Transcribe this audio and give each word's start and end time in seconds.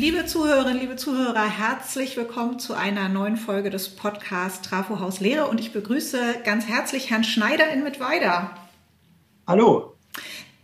Liebe 0.00 0.26
Zuhörerinnen, 0.26 0.78
liebe 0.78 0.94
Zuhörer, 0.94 1.44
herzlich 1.44 2.16
willkommen 2.16 2.60
zu 2.60 2.72
einer 2.72 3.08
neuen 3.08 3.36
Folge 3.36 3.68
des 3.68 3.88
Podcasts 3.88 4.62
Trafo 4.62 5.00
Haus 5.00 5.18
Lehre 5.18 5.48
und 5.48 5.58
ich 5.58 5.72
begrüße 5.72 6.36
ganz 6.44 6.68
herzlich 6.68 7.10
Herrn 7.10 7.24
Schneider 7.24 7.68
in 7.72 7.82
Mittweida. 7.82 8.56
Hallo. 9.44 9.96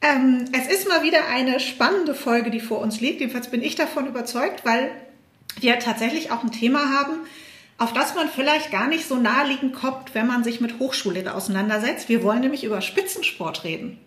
Ähm, 0.01 0.45
es 0.53 0.69
ist 0.69 0.89
mal 0.89 1.03
wieder 1.03 1.27
eine 1.27 1.59
spannende 1.59 2.15
Folge, 2.15 2.53
die 2.53 2.61
vor 2.61 2.79
uns 2.79 3.01
liegt. 3.01 3.19
Jedenfalls 3.19 3.51
bin 3.51 3.61
ich 3.61 3.75
davon 3.75 4.07
überzeugt, 4.07 4.65
weil 4.65 4.93
wir 5.59 5.81
tatsächlich 5.81 6.31
auch 6.31 6.45
ein 6.45 6.53
Thema 6.53 6.91
haben, 6.97 7.15
auf 7.85 7.93
das 7.93 8.15
man 8.15 8.31
vielleicht 8.31 8.73
gar 8.73 8.89
nicht 8.89 9.07
so 9.07 9.17
naheliegend 9.17 9.75
kommt, 9.75 10.15
wenn 10.15 10.27
man 10.27 10.43
sich 10.43 10.63
mit 10.63 10.79
Hochschullehre 10.79 11.35
auseinandersetzt. 11.35 12.09
Wir 12.09 12.23
wollen 12.23 12.41
nämlich 12.41 12.65
über 12.65 12.81
Spitzensport 12.81 13.63
reden. 13.63 13.99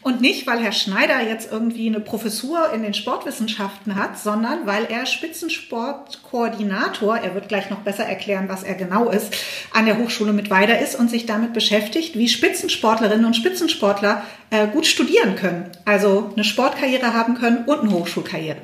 Und 0.00 0.22
nicht, 0.22 0.46
weil 0.46 0.60
Herr 0.60 0.72
Schneider 0.72 1.20
jetzt 1.20 1.52
irgendwie 1.52 1.88
eine 1.88 2.00
Professur 2.00 2.72
in 2.72 2.82
den 2.82 2.94
Sportwissenschaften 2.94 3.96
hat, 3.96 4.18
sondern 4.18 4.66
weil 4.66 4.86
er 4.86 5.04
Spitzensportkoordinator, 5.04 7.18
er 7.18 7.34
wird 7.34 7.48
gleich 7.48 7.68
noch 7.68 7.80
besser 7.80 8.04
erklären, 8.04 8.48
was 8.48 8.62
er 8.62 8.76
genau 8.76 9.10
ist, 9.10 9.36
an 9.74 9.84
der 9.84 9.98
Hochschule 9.98 10.32
mit 10.32 10.48
weiter 10.48 10.78
ist 10.78 10.98
und 10.98 11.10
sich 11.10 11.26
damit 11.26 11.52
beschäftigt, 11.52 12.16
wie 12.16 12.28
Spitzensportlerinnen 12.28 13.26
und 13.26 13.36
Spitzensportler 13.36 14.22
äh, 14.48 14.68
gut 14.68 14.86
studieren 14.86 15.36
können. 15.36 15.70
Also 15.84 16.30
eine 16.34 16.44
Sportkarriere 16.44 17.12
haben 17.12 17.34
können 17.34 17.66
und 17.66 17.80
eine 17.80 17.90
Hochschulkarriere. 17.90 18.62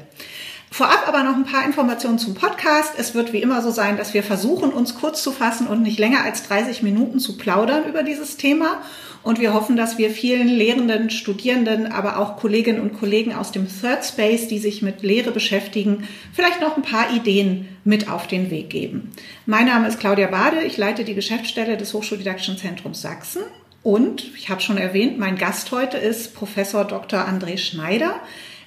Vorab 0.75 1.07
aber 1.07 1.23
noch 1.23 1.37
ein 1.37 1.45
paar 1.45 1.65
Informationen 1.65 2.19
zum 2.19 2.35
Podcast. 2.35 2.95
Es 2.99 3.15
wird 3.15 3.33
wie 3.33 3.41
immer 3.41 3.63
so 3.63 3.71
sein, 3.71 3.97
dass 3.97 4.13
wir 4.13 4.25
versuchen, 4.25 4.73
uns 4.73 4.97
kurz 4.97 5.23
zu 5.23 5.31
fassen 5.31 5.69
und 5.69 5.83
nicht 5.83 6.01
länger 6.01 6.25
als 6.25 6.43
30 6.49 6.83
Minuten 6.83 7.21
zu 7.21 7.37
plaudern 7.37 7.85
über 7.89 8.03
dieses 8.03 8.39
Thema. 8.39 8.83
Und 9.23 9.39
wir 9.39 9.55
hoffen, 9.55 9.77
dass 9.77 9.99
wir 9.99 10.11
vielen 10.11 10.49
Lehrenden, 10.49 11.11
Studierenden, 11.11 11.93
aber 11.93 12.19
auch 12.19 12.39
Kolleginnen 12.39 12.81
und 12.81 12.99
Kollegen 12.99 13.33
aus 13.33 13.53
dem 13.53 13.69
Third 13.69 14.05
Space, 14.05 14.49
die 14.49 14.59
sich 14.59 14.83
mit 14.83 15.05
Lehre 15.05 15.31
beschäftigen, 15.31 16.09
vielleicht 16.33 16.61
noch 16.61 16.77
ein 16.77 16.83
paar 16.83 17.15
Ideen 17.15 17.69
mit 17.85 18.11
auf 18.11 18.27
den 18.27 18.51
Weg 18.51 18.71
geben. 18.71 19.13
Mein 19.47 19.67
Name 19.67 19.87
ist 19.87 20.01
Claudia 20.01 20.27
Bade. 20.27 20.65
Ich 20.65 20.77
leite 20.77 21.05
die 21.05 21.15
Geschäftsstelle 21.15 21.77
des 21.77 21.95
Hochschuldidaktischen 21.95 22.59
Zentrums 22.59 23.01
Sachsen. 23.01 23.43
Und 23.85 24.35
ich 24.35 24.49
habe 24.49 24.61
schon 24.61 24.79
erwähnt, 24.79 25.21
mein 25.21 25.37
Gast 25.37 25.71
heute 25.71 25.99
ist 25.99 26.35
Professor 26.35 26.85
Dr. 26.85 27.21
André 27.21 27.59
Schneider. 27.59 28.17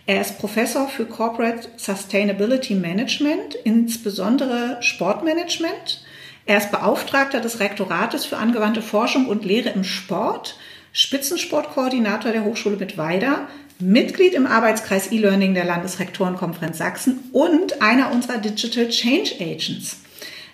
Er 0.07 0.21
ist 0.21 0.39
Professor 0.39 0.87
für 0.87 1.05
Corporate 1.05 1.67
Sustainability 1.75 2.75
Management, 2.75 3.55
insbesondere 3.65 4.77
Sportmanagement. 4.79 6.01
Er 6.45 6.59
ist 6.59 6.71
Beauftragter 6.71 7.41
des 7.41 7.59
Rektorates 7.59 8.25
für 8.25 8.37
angewandte 8.37 8.81
Forschung 8.81 9.25
und 9.25 9.43
Lehre 9.43 9.67
im 9.71 9.83
Sport, 9.83 10.57
Spitzensportkoordinator 10.93 12.31
der 12.31 12.45
Hochschule 12.45 12.77
Mittweida, 12.77 13.49
Mitglied 13.79 14.33
im 14.33 14.47
Arbeitskreis 14.47 15.11
E-Learning 15.11 15.53
der 15.53 15.65
Landesrektorenkonferenz 15.65 16.77
Sachsen 16.77 17.19
und 17.33 17.81
einer 17.81 18.13
unserer 18.13 18.37
Digital 18.37 18.87
Change 18.87 19.35
Agents 19.41 20.03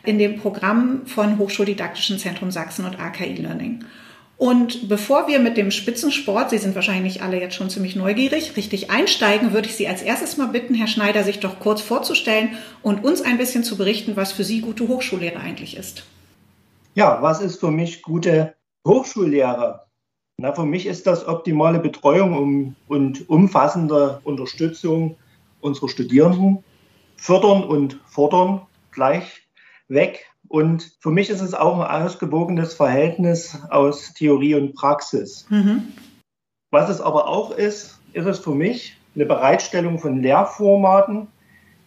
in 0.04 0.18
dem 0.18 0.38
Programm 0.38 1.06
von 1.06 1.38
Hochschuldidaktischen 1.38 2.18
Zentrum 2.18 2.50
Sachsen 2.50 2.86
und 2.86 3.00
AK 3.00 3.22
E-Learning. 3.22 3.86
Und 4.44 4.90
bevor 4.90 5.30
wir 5.30 5.40
mit 5.40 5.56
dem 5.56 5.72
Spitzensport, 5.72 6.50
Sie 6.50 6.58
sind 6.58 6.76
wahrscheinlich 6.76 7.22
alle 7.22 7.40
jetzt 7.40 7.56
schon 7.56 7.70
ziemlich 7.70 7.96
neugierig, 7.96 8.58
richtig 8.58 8.92
einsteigen, 8.92 9.54
würde 9.54 9.70
ich 9.70 9.76
Sie 9.78 9.88
als 9.88 10.02
erstes 10.02 10.36
mal 10.36 10.48
bitten, 10.48 10.76
Herr 10.76 10.88
Schneider, 10.88 11.24
sich 11.24 11.40
doch 11.40 11.62
kurz 11.62 11.80
vorzustellen 11.80 12.50
und 12.82 13.06
uns 13.06 13.22
ein 13.22 13.38
bisschen 13.38 13.64
zu 13.64 13.78
berichten, 13.78 14.18
was 14.18 14.34
für 14.34 14.44
Sie 14.44 14.60
gute 14.60 14.86
Hochschullehre 14.90 15.40
eigentlich 15.40 15.78
ist. 15.78 16.04
Ja, 16.94 17.22
was 17.22 17.40
ist 17.40 17.62
für 17.62 17.72
mich 17.72 18.02
gute 18.02 18.54
Hochschullehre? 18.86 19.86
Na, 20.36 20.52
für 20.52 20.66
mich 20.66 20.88
ist 20.88 21.08
das 21.08 21.26
optimale 21.26 21.80
Betreuung 21.80 22.76
und 22.90 23.30
umfassende 23.30 24.20
Unterstützung 24.26 25.16
unserer 25.62 25.88
Studierenden, 25.88 26.66
fördern 27.16 27.64
und 27.64 27.98
fordern 28.08 28.64
gleich 28.92 29.48
weg 29.88 30.33
und 30.54 30.92
für 31.00 31.10
mich 31.10 31.32
ist 31.32 31.42
es 31.42 31.56
auch 31.56 31.80
ein 31.80 32.04
ausgewogenes 32.04 32.76
Verhältnis 32.76 33.58
aus 33.72 34.14
Theorie 34.14 34.54
und 34.54 34.76
Praxis. 34.76 35.48
Mhm. 35.50 35.94
Was 36.70 36.92
es 36.92 37.02
aber 37.02 37.28
auch 37.28 37.50
ist, 37.50 38.00
ist 38.14 38.28
es 38.28 38.38
für 38.38 38.54
mich 38.54 38.96
eine 39.16 39.26
Bereitstellung 39.26 39.98
von 39.98 40.22
Lehrformaten, 40.22 41.28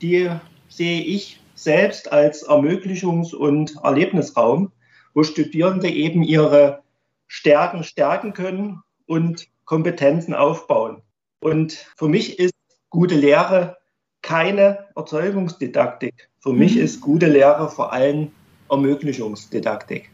die 0.02 0.32
sehe 0.68 1.00
ich 1.00 1.40
selbst 1.54 2.10
als 2.10 2.44
Ermöglichungs- 2.44 3.36
und 3.36 3.76
Erlebnisraum, 3.84 4.72
wo 5.14 5.22
Studierende 5.22 5.88
eben 5.88 6.24
ihre 6.24 6.82
Stärken 7.28 7.84
stärken 7.84 8.32
können 8.32 8.82
und 9.06 9.46
Kompetenzen 9.64 10.34
aufbauen. 10.34 11.02
Und 11.38 11.86
für 11.96 12.08
mich 12.08 12.40
ist 12.40 12.54
gute 12.90 13.14
Lehre 13.14 13.76
keine 14.22 14.86
Erzeugungsdidaktik. 14.96 16.30
Für 16.40 16.52
mhm. 16.52 16.58
mich 16.58 16.76
ist 16.76 17.00
gute 17.00 17.26
Lehre 17.28 17.68
vor 17.68 17.92
allem 17.92 18.32
Ermöglichungsdidaktik. 18.70 20.10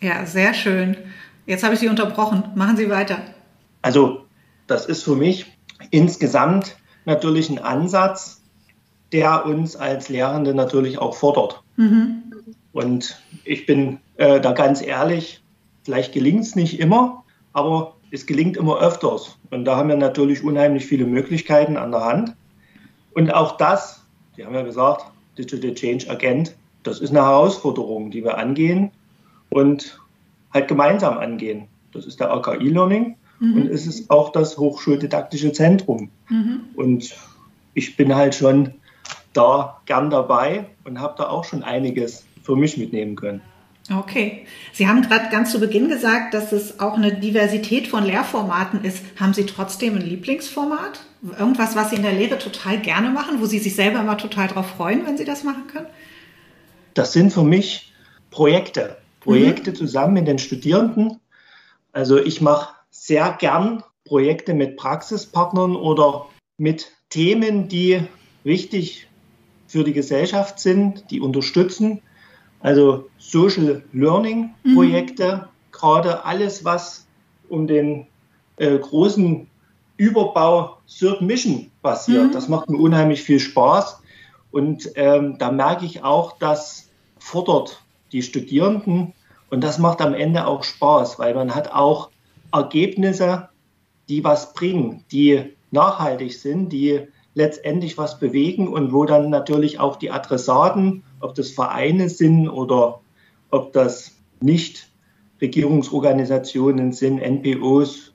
Ja, 0.00 0.26
sehr 0.26 0.54
schön. 0.54 0.96
Jetzt 1.46 1.62
habe 1.64 1.74
ich 1.74 1.80
Sie 1.80 1.88
unterbrochen. 1.88 2.44
Machen 2.54 2.76
Sie 2.76 2.90
weiter. 2.90 3.18
Also, 3.82 4.24
das 4.66 4.86
ist 4.86 5.04
für 5.04 5.16
mich 5.16 5.46
insgesamt 5.90 6.76
natürlich 7.04 7.48
ein 7.50 7.58
Ansatz, 7.58 8.42
der 9.12 9.46
uns 9.46 9.76
als 9.76 10.08
Lehrende 10.08 10.54
natürlich 10.54 10.98
auch 10.98 11.14
fordert. 11.14 11.62
Mhm. 11.76 12.22
Und 12.72 13.20
ich 13.44 13.64
bin 13.64 13.98
äh, 14.16 14.40
da 14.40 14.52
ganz 14.52 14.82
ehrlich, 14.82 15.42
vielleicht 15.84 16.12
gelingt 16.12 16.42
es 16.42 16.56
nicht 16.56 16.80
immer, 16.80 17.24
aber 17.52 17.94
es 18.10 18.26
gelingt 18.26 18.56
immer 18.56 18.80
öfters. 18.80 19.38
Und 19.50 19.64
da 19.64 19.76
haben 19.76 19.88
wir 19.88 19.96
natürlich 19.96 20.42
unheimlich 20.42 20.86
viele 20.86 21.06
Möglichkeiten 21.06 21.76
an 21.76 21.92
der 21.92 22.04
Hand. 22.04 22.36
Und 23.14 23.32
auch 23.32 23.56
das, 23.56 24.04
Sie 24.36 24.44
haben 24.44 24.54
ja 24.54 24.62
gesagt, 24.62 25.06
Digital 25.38 25.74
Change 25.74 26.10
Agent, 26.10 26.54
das 26.86 27.00
ist 27.00 27.10
eine 27.10 27.20
Herausforderung, 27.20 28.10
die 28.10 28.24
wir 28.24 28.38
angehen 28.38 28.90
und 29.50 29.98
halt 30.52 30.68
gemeinsam 30.68 31.18
angehen. 31.18 31.68
Das 31.92 32.06
ist 32.06 32.20
der 32.20 32.30
AKI 32.30 32.68
Learning 32.68 33.16
mhm. 33.40 33.54
und 33.54 33.66
es 33.68 33.86
ist 33.86 34.10
auch 34.10 34.30
das 34.32 34.58
Hochschuldidaktische 34.58 35.52
Zentrum. 35.52 36.10
Mhm. 36.28 36.60
Und 36.74 37.14
ich 37.74 37.96
bin 37.96 38.14
halt 38.14 38.34
schon 38.34 38.74
da 39.32 39.80
gern 39.86 40.10
dabei 40.10 40.66
und 40.84 41.00
habe 41.00 41.14
da 41.18 41.28
auch 41.28 41.44
schon 41.44 41.62
einiges 41.62 42.24
für 42.42 42.56
mich 42.56 42.76
mitnehmen 42.76 43.16
können. 43.16 43.42
Okay. 43.94 44.46
Sie 44.72 44.88
haben 44.88 45.02
gerade 45.02 45.30
ganz 45.30 45.52
zu 45.52 45.60
Beginn 45.60 45.88
gesagt, 45.88 46.34
dass 46.34 46.52
es 46.52 46.80
auch 46.80 46.94
eine 46.94 47.14
Diversität 47.14 47.86
von 47.86 48.04
Lehrformaten 48.04 48.82
ist. 48.82 49.04
Haben 49.18 49.32
Sie 49.32 49.46
trotzdem 49.46 49.94
ein 49.94 50.02
Lieblingsformat? 50.02 51.00
Irgendwas, 51.38 51.76
was 51.76 51.90
Sie 51.90 51.96
in 51.96 52.02
der 52.02 52.12
Lehre 52.12 52.38
total 52.38 52.78
gerne 52.78 53.10
machen, 53.10 53.40
wo 53.40 53.46
Sie 53.46 53.58
sich 53.58 53.76
selber 53.76 54.00
immer 54.00 54.18
total 54.18 54.48
drauf 54.48 54.66
freuen, 54.76 55.06
wenn 55.06 55.16
Sie 55.16 55.24
das 55.24 55.44
machen 55.44 55.68
können? 55.68 55.86
Das 56.96 57.12
sind 57.12 57.32
für 57.32 57.44
mich 57.44 57.92
Projekte. 58.30 58.96
Projekte 59.20 59.70
mhm. 59.70 59.76
zusammen 59.76 60.14
mit 60.14 60.28
den 60.28 60.38
Studierenden. 60.38 61.20
Also 61.92 62.18
ich 62.18 62.40
mache 62.40 62.74
sehr 62.90 63.36
gern 63.38 63.82
Projekte 64.04 64.54
mit 64.54 64.76
Praxispartnern 64.76 65.76
oder 65.76 66.26
mit 66.58 66.92
Themen, 67.10 67.68
die 67.68 68.02
wichtig 68.44 69.08
für 69.66 69.84
die 69.84 69.92
Gesellschaft 69.92 70.60
sind, 70.60 71.10
die 71.10 71.20
unterstützen. 71.20 72.00
Also 72.60 73.08
Social 73.18 73.82
Learning 73.92 74.54
mhm. 74.62 74.74
Projekte, 74.74 75.36
mhm. 75.36 75.72
gerade 75.72 76.24
alles, 76.24 76.64
was 76.64 77.06
um 77.48 77.66
den 77.66 78.06
äh, 78.56 78.78
großen 78.78 79.48
Überbau 79.96 80.78
Third 80.86 81.20
Mission 81.20 81.70
passiert. 81.82 82.28
Mhm. 82.28 82.32
Das 82.32 82.48
macht 82.48 82.70
mir 82.70 82.78
unheimlich 82.78 83.22
viel 83.22 83.40
Spaß. 83.40 84.00
Und 84.50 84.90
ähm, 84.94 85.36
da 85.38 85.50
merke 85.50 85.84
ich 85.84 86.02
auch, 86.02 86.38
dass 86.38 86.85
fordert 87.26 87.82
die 88.12 88.22
Studierenden 88.22 89.12
und 89.50 89.64
das 89.64 89.78
macht 89.78 90.00
am 90.00 90.14
Ende 90.14 90.46
auch 90.46 90.62
Spaß, 90.62 91.18
weil 91.18 91.34
man 91.34 91.56
hat 91.56 91.72
auch 91.72 92.10
Ergebnisse, 92.52 93.48
die 94.08 94.22
was 94.22 94.52
bringen, 94.52 95.04
die 95.10 95.56
nachhaltig 95.72 96.32
sind, 96.34 96.72
die 96.72 97.08
letztendlich 97.34 97.98
was 97.98 98.20
bewegen 98.20 98.68
und 98.68 98.92
wo 98.92 99.04
dann 99.04 99.28
natürlich 99.28 99.80
auch 99.80 99.96
die 99.96 100.12
Adressaten, 100.12 101.02
ob 101.18 101.34
das 101.34 101.50
Vereine 101.50 102.08
sind 102.08 102.48
oder 102.48 103.00
ob 103.50 103.72
das 103.72 104.12
nicht 104.40 104.88
Regierungsorganisationen 105.40 106.92
sind, 106.92 107.18
NPOs, 107.18 108.12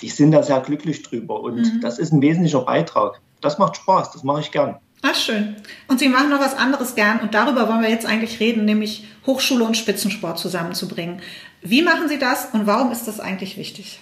die 0.00 0.08
sind 0.08 0.32
da 0.32 0.42
sehr 0.42 0.60
glücklich 0.60 1.02
drüber 1.02 1.40
und 1.42 1.60
mhm. 1.60 1.80
das 1.82 1.98
ist 1.98 2.12
ein 2.12 2.22
wesentlicher 2.22 2.62
Beitrag. 2.62 3.20
Das 3.42 3.58
macht 3.58 3.76
Spaß, 3.76 4.12
das 4.12 4.24
mache 4.24 4.40
ich 4.40 4.50
gern. 4.50 4.78
Ach, 5.10 5.14
schön. 5.14 5.56
Und 5.88 6.00
Sie 6.00 6.08
machen 6.10 6.28
noch 6.28 6.40
was 6.40 6.54
anderes 6.54 6.94
gern 6.94 7.20
und 7.20 7.32
darüber 7.32 7.66
wollen 7.66 7.80
wir 7.80 7.88
jetzt 7.88 8.04
eigentlich 8.04 8.40
reden, 8.40 8.66
nämlich 8.66 9.06
Hochschule 9.24 9.64
und 9.64 9.74
Spitzensport 9.74 10.38
zusammenzubringen. 10.38 11.22
Wie 11.62 11.80
machen 11.80 12.08
Sie 12.08 12.18
das 12.18 12.52
und 12.52 12.66
warum 12.66 12.92
ist 12.92 13.08
das 13.08 13.18
eigentlich 13.18 13.56
wichtig? 13.56 14.00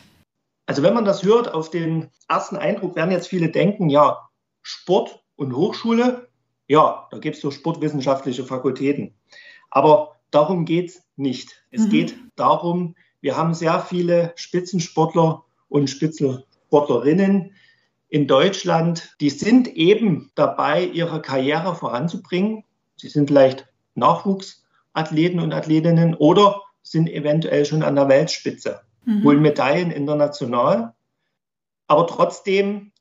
Also 0.66 0.82
wenn 0.82 0.94
man 0.94 1.04
das 1.04 1.22
hört, 1.22 1.54
auf 1.54 1.70
den 1.70 2.10
ersten 2.28 2.56
Eindruck 2.56 2.96
werden 2.96 3.12
jetzt 3.12 3.28
viele 3.28 3.50
denken, 3.50 3.88
ja, 3.88 4.28
Sport 4.62 5.22
und 5.36 5.54
Hochschule, 5.54 6.28
ja, 6.66 7.06
da 7.12 7.18
gibt 7.18 7.36
es 7.36 7.42
so 7.42 7.52
sportwissenschaftliche 7.52 8.44
Fakultäten. 8.44 9.14
Aber 9.70 10.16
darum 10.32 10.64
geht 10.64 10.90
es 10.90 11.02
nicht. 11.14 11.62
Es 11.70 11.82
mhm. 11.82 11.90
geht 11.90 12.16
darum, 12.34 12.96
wir 13.20 13.36
haben 13.36 13.54
sehr 13.54 13.78
viele 13.78 14.32
Spitzensportler 14.34 15.44
und 15.68 15.88
Spitzensportlerinnen, 15.88 17.52
in 18.08 18.26
Deutschland, 18.26 19.14
die 19.20 19.30
sind 19.30 19.68
eben 19.68 20.30
dabei, 20.34 20.84
ihre 20.84 21.20
Karriere 21.20 21.74
voranzubringen. 21.74 22.64
Sie 22.96 23.08
sind 23.08 23.28
vielleicht 23.28 23.66
Nachwuchsathleten 23.94 25.40
und 25.40 25.52
Athletinnen 25.52 26.14
oder 26.14 26.62
sind 26.82 27.08
eventuell 27.10 27.64
schon 27.64 27.82
an 27.82 27.96
der 27.96 28.08
Weltspitze, 28.08 28.82
mhm. 29.04 29.24
holen 29.24 29.42
Medaillen 29.42 29.90
international. 29.90 30.94
Aber 31.88 32.06
trotzdem 32.06 32.92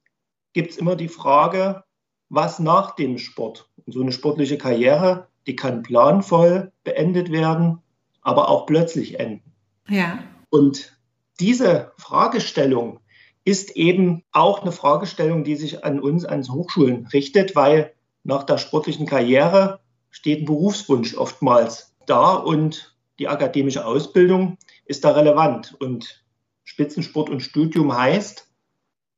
gibt 0.53 0.71
es 0.71 0.77
immer 0.77 0.95
die 0.95 1.07
Frage, 1.07 1.83
was 2.29 2.59
nach 2.59 2.95
dem 2.95 3.17
Sport? 3.17 3.69
Und 3.85 3.93
so 3.93 4.01
eine 4.01 4.11
sportliche 4.11 4.57
Karriere, 4.57 5.27
die 5.45 5.55
kann 5.55 5.83
planvoll 5.83 6.71
beendet 6.83 7.31
werden, 7.31 7.79
aber 8.21 8.49
auch 8.49 8.65
plötzlich 8.65 9.19
enden. 9.19 9.53
Ja. 9.87 10.19
Und 10.49 10.97
diese 11.39 11.91
Fragestellung 11.97 12.99
ist 13.45 13.75
eben 13.75 14.23
auch 14.31 14.63
eine 14.63 14.71
Fragestellung, 14.71 15.43
die 15.43 15.55
sich 15.55 15.85
an 15.85 15.99
uns, 15.99 16.25
an 16.25 16.43
Hochschulen 16.43 17.05
richtet, 17.07 17.55
weil 17.55 17.93
nach 18.23 18.43
der 18.43 18.57
sportlichen 18.57 19.05
Karriere 19.05 19.79
steht 20.09 20.41
ein 20.41 20.45
Berufswunsch 20.45 21.15
oftmals 21.15 21.95
da 22.07 22.33
und 22.33 22.95
die 23.19 23.27
akademische 23.27 23.85
Ausbildung 23.85 24.57
ist 24.85 25.05
da 25.05 25.11
relevant. 25.11 25.75
Und 25.79 26.25
Spitzensport 26.63 27.29
und 27.29 27.41
Studium 27.41 27.95
heißt, 27.95 28.51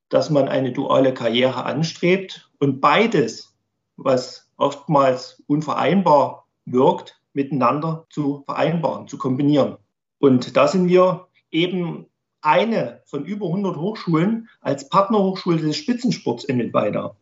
dass 0.09 0.29
man 0.29 0.49
eine 0.49 0.73
duale 0.73 1.13
Karriere 1.13 1.63
anstrebt 1.65 2.49
und 2.59 2.81
beides, 2.81 3.55
was 3.95 4.51
oftmals 4.57 5.41
unvereinbar 5.47 6.47
wirkt, 6.65 7.21
miteinander 7.33 8.05
zu 8.09 8.43
vereinbaren, 8.45 9.07
zu 9.07 9.17
kombinieren. 9.17 9.77
Und 10.19 10.57
da 10.57 10.67
sind 10.67 10.89
wir 10.89 11.27
eben 11.51 12.07
eine 12.41 13.01
von 13.05 13.25
über 13.25 13.47
100 13.47 13.77
Hochschulen 13.77 14.49
als 14.61 14.89
Partnerhochschule 14.89 15.57
des 15.57 15.77
Spitzensports 15.77 16.43
in 16.43 16.57
Mittweida. 16.57 17.15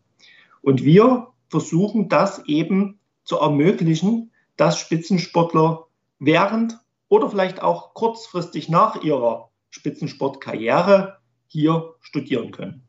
Und 0.62 0.84
wir 0.84 1.28
versuchen 1.50 2.10
das 2.10 2.44
eben 2.46 3.00
zu 3.24 3.38
ermöglichen, 3.38 4.32
dass 4.58 4.80
Spitzensportler 4.80 5.88
während 6.20 6.80
oder 7.08 7.30
vielleicht 7.30 7.62
auch 7.62 7.94
kurzfristig 7.94 8.70
nach 8.70 9.02
ihrer 9.04 9.52
Spitzensportkarriere 9.70 11.18
hier 11.48 11.96
studieren 12.02 12.52
können. 12.52 12.85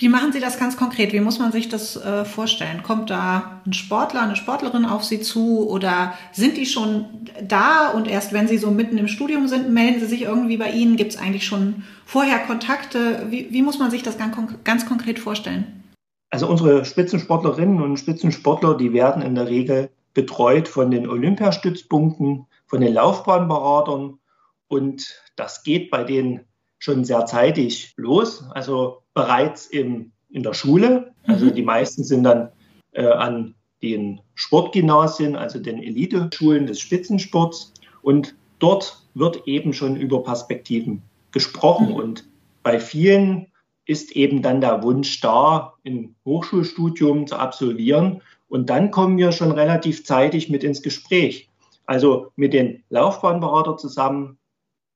Wie 0.00 0.08
machen 0.08 0.32
Sie 0.32 0.38
das 0.38 0.60
ganz 0.60 0.76
konkret? 0.76 1.12
Wie 1.12 1.18
muss 1.18 1.40
man 1.40 1.50
sich 1.50 1.68
das 1.68 1.96
äh, 1.96 2.24
vorstellen? 2.24 2.84
Kommt 2.84 3.10
da 3.10 3.60
ein 3.66 3.72
Sportler, 3.72 4.22
eine 4.22 4.36
Sportlerin 4.36 4.84
auf 4.84 5.02
Sie 5.02 5.20
zu 5.20 5.68
oder 5.68 6.14
sind 6.30 6.56
die 6.56 6.66
schon 6.66 7.06
da 7.42 7.90
und 7.90 8.06
erst 8.06 8.32
wenn 8.32 8.46
Sie 8.46 8.58
so 8.58 8.70
mitten 8.70 8.96
im 8.96 9.08
Studium 9.08 9.48
sind, 9.48 9.70
melden 9.70 9.98
Sie 9.98 10.06
sich 10.06 10.22
irgendwie 10.22 10.56
bei 10.56 10.70
Ihnen? 10.70 10.96
Gibt 10.96 11.14
es 11.14 11.18
eigentlich 11.18 11.46
schon 11.46 11.82
vorher 12.06 12.38
Kontakte? 12.38 13.26
Wie, 13.28 13.48
wie 13.50 13.62
muss 13.62 13.80
man 13.80 13.90
sich 13.90 14.04
das 14.04 14.16
ganz, 14.16 14.36
ganz 14.62 14.86
konkret 14.86 15.18
vorstellen? 15.18 15.82
Also 16.30 16.46
unsere 16.46 16.84
Spitzensportlerinnen 16.84 17.82
und 17.82 17.96
Spitzensportler, 17.96 18.76
die 18.76 18.92
werden 18.92 19.20
in 19.20 19.34
der 19.34 19.48
Regel 19.48 19.90
betreut 20.14 20.68
von 20.68 20.92
den 20.92 21.08
Olympiastützpunkten, 21.08 22.46
von 22.66 22.80
den 22.80 22.94
Laufbahnberatern 22.94 24.20
und 24.68 25.22
das 25.34 25.64
geht 25.64 25.90
bei 25.90 26.04
denen 26.04 26.44
schon 26.78 27.04
sehr 27.04 27.26
zeitig 27.26 27.94
los. 27.96 28.44
Also 28.50 29.02
bereits 29.18 29.66
in, 29.66 30.12
in 30.30 30.44
der 30.44 30.54
Schule. 30.54 31.12
Also 31.26 31.46
mhm. 31.46 31.54
die 31.54 31.62
meisten 31.62 32.04
sind 32.04 32.22
dann 32.22 32.50
äh, 32.92 33.04
an 33.04 33.56
den 33.82 34.20
Sportgymnasien, 34.36 35.34
also 35.34 35.58
den 35.58 35.82
Eliteschulen 35.82 36.66
des 36.68 36.78
Spitzensports. 36.78 37.74
Und 38.00 38.36
dort 38.60 39.02
wird 39.14 39.48
eben 39.48 39.72
schon 39.72 39.96
über 39.96 40.22
Perspektiven 40.22 41.02
gesprochen. 41.32 41.88
Mhm. 41.88 41.94
Und 41.94 42.28
bei 42.62 42.78
vielen 42.78 43.48
ist 43.86 44.12
eben 44.12 44.40
dann 44.40 44.60
der 44.60 44.84
Wunsch 44.84 45.20
da, 45.20 45.74
ein 45.84 46.14
Hochschulstudium 46.24 47.26
zu 47.26 47.34
absolvieren. 47.36 48.22
Und 48.48 48.70
dann 48.70 48.92
kommen 48.92 49.18
wir 49.18 49.32
schon 49.32 49.50
relativ 49.50 50.04
zeitig 50.04 50.48
mit 50.48 50.62
ins 50.62 50.80
Gespräch. 50.80 51.48
Also 51.86 52.28
mit 52.36 52.52
den 52.52 52.84
Laufbahnberatern 52.88 53.78
zusammen, 53.78 54.38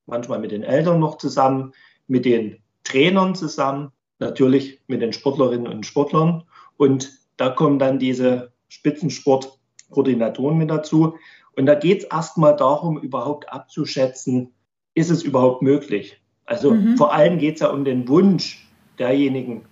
manchmal 0.06 0.38
mit 0.38 0.52
den 0.52 0.62
Eltern 0.62 1.00
noch 1.00 1.18
zusammen, 1.18 1.72
mit 2.06 2.24
den 2.24 2.58
Trainern 2.84 3.34
zusammen 3.34 3.90
natürlich 4.22 4.80
mit 4.86 5.02
den 5.02 5.12
Sportlerinnen 5.12 5.66
und 5.66 5.84
Sportlern. 5.84 6.44
Und 6.76 7.12
da 7.36 7.50
kommen 7.50 7.78
dann 7.78 7.98
diese 7.98 8.52
Spitzensportkoordinatoren 8.68 10.56
mit 10.56 10.70
dazu. 10.70 11.14
Und 11.56 11.66
da 11.66 11.74
geht 11.74 12.04
es 12.04 12.04
erstmal 12.04 12.56
darum, 12.56 12.98
überhaupt 12.98 13.52
abzuschätzen, 13.52 14.52
ist 14.94 15.10
es 15.10 15.22
überhaupt 15.22 15.62
möglich? 15.62 16.18
Also 16.46 16.72
mhm. 16.72 16.96
vor 16.96 17.12
allem 17.12 17.38
geht 17.38 17.54
es 17.56 17.60
ja 17.60 17.70
um 17.70 17.84
den 17.84 18.08
Wunsch 18.08 18.66
derjenigen, 18.98 19.64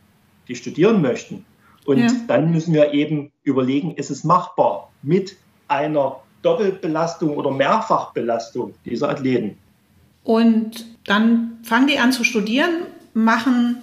die 0.48 0.56
studieren 0.56 1.00
möchten. 1.00 1.44
Und 1.86 1.98
ja. 1.98 2.10
dann 2.28 2.52
müssen 2.52 2.74
wir 2.74 2.92
eben 2.92 3.32
überlegen, 3.42 3.94
ist 3.94 4.10
es 4.10 4.24
machbar 4.24 4.90
mit 5.02 5.36
einer 5.68 6.20
Doppelbelastung 6.42 7.36
oder 7.36 7.50
Mehrfachbelastung 7.50 8.74
dieser 8.84 9.08
Athleten. 9.08 9.58
Und 10.24 10.86
dann 11.06 11.58
fangen 11.62 11.86
die 11.86 11.98
an 11.98 12.12
zu 12.12 12.24
studieren, 12.24 12.86
machen 13.14 13.78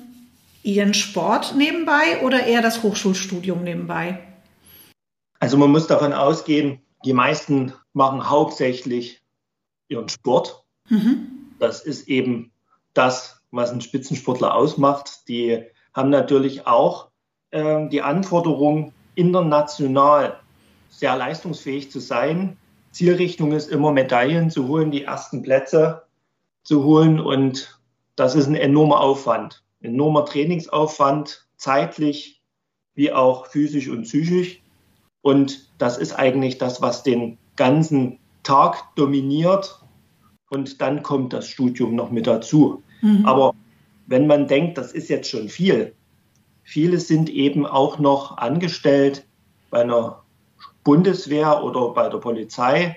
Ihren 0.67 0.93
Sport 0.93 1.55
nebenbei 1.55 2.19
oder 2.23 2.45
eher 2.45 2.61
das 2.61 2.83
Hochschulstudium 2.83 3.63
nebenbei? 3.63 4.19
Also 5.39 5.55
man 5.55 5.71
muss 5.71 5.87
davon 5.87 6.11
ausgehen, 6.11 6.81
die 7.05 7.13
meisten 7.13 7.71
machen 7.93 8.29
hauptsächlich 8.29 9.21
ihren 9.87 10.09
Sport. 10.09 10.65
Mhm. 10.89 11.53
Das 11.57 11.85
ist 11.85 12.09
eben 12.09 12.51
das, 12.93 13.39
was 13.49 13.71
ein 13.71 13.79
Spitzensportler 13.79 14.53
ausmacht. 14.53 15.29
Die 15.29 15.63
haben 15.93 16.09
natürlich 16.09 16.67
auch 16.67 17.11
äh, 17.51 17.87
die 17.87 18.01
Anforderung, 18.01 18.91
international 19.15 20.37
sehr 20.89 21.15
leistungsfähig 21.15 21.91
zu 21.91 22.01
sein. 22.01 22.57
Zielrichtung 22.91 23.53
ist 23.53 23.71
immer 23.71 23.93
Medaillen 23.93 24.51
zu 24.51 24.67
holen, 24.67 24.91
die 24.91 25.05
ersten 25.05 25.43
Plätze 25.43 26.03
zu 26.63 26.83
holen 26.83 27.21
und 27.21 27.79
das 28.17 28.35
ist 28.35 28.47
ein 28.47 28.55
enormer 28.55 28.99
Aufwand 28.99 29.63
enormer 29.81 30.25
Trainingsaufwand, 30.25 31.47
zeitlich 31.57 32.41
wie 32.95 33.11
auch 33.11 33.47
physisch 33.47 33.87
und 33.89 34.03
psychisch. 34.03 34.61
Und 35.21 35.69
das 35.77 35.97
ist 35.97 36.13
eigentlich 36.13 36.57
das, 36.57 36.81
was 36.81 37.03
den 37.03 37.37
ganzen 37.55 38.19
Tag 38.43 38.95
dominiert. 38.95 39.81
Und 40.49 40.81
dann 40.81 41.03
kommt 41.03 41.33
das 41.33 41.47
Studium 41.47 41.95
noch 41.95 42.11
mit 42.11 42.27
dazu. 42.27 42.81
Mhm. 43.01 43.25
Aber 43.25 43.53
wenn 44.07 44.27
man 44.27 44.47
denkt, 44.47 44.77
das 44.77 44.93
ist 44.93 45.09
jetzt 45.09 45.29
schon 45.29 45.49
viel, 45.49 45.93
viele 46.63 46.99
sind 46.99 47.29
eben 47.29 47.65
auch 47.65 47.99
noch 47.99 48.37
angestellt 48.37 49.25
bei 49.69 49.81
einer 49.81 50.23
Bundeswehr 50.83 51.63
oder 51.63 51.89
bei 51.89 52.07
der 52.07 52.17
Polizei 52.17 52.95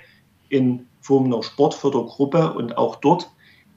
in 0.48 0.86
Form 1.00 1.26
einer 1.26 1.42
Sportfördergruppe 1.42 2.52
und 2.52 2.78
auch 2.78 2.96
dort 2.96 3.30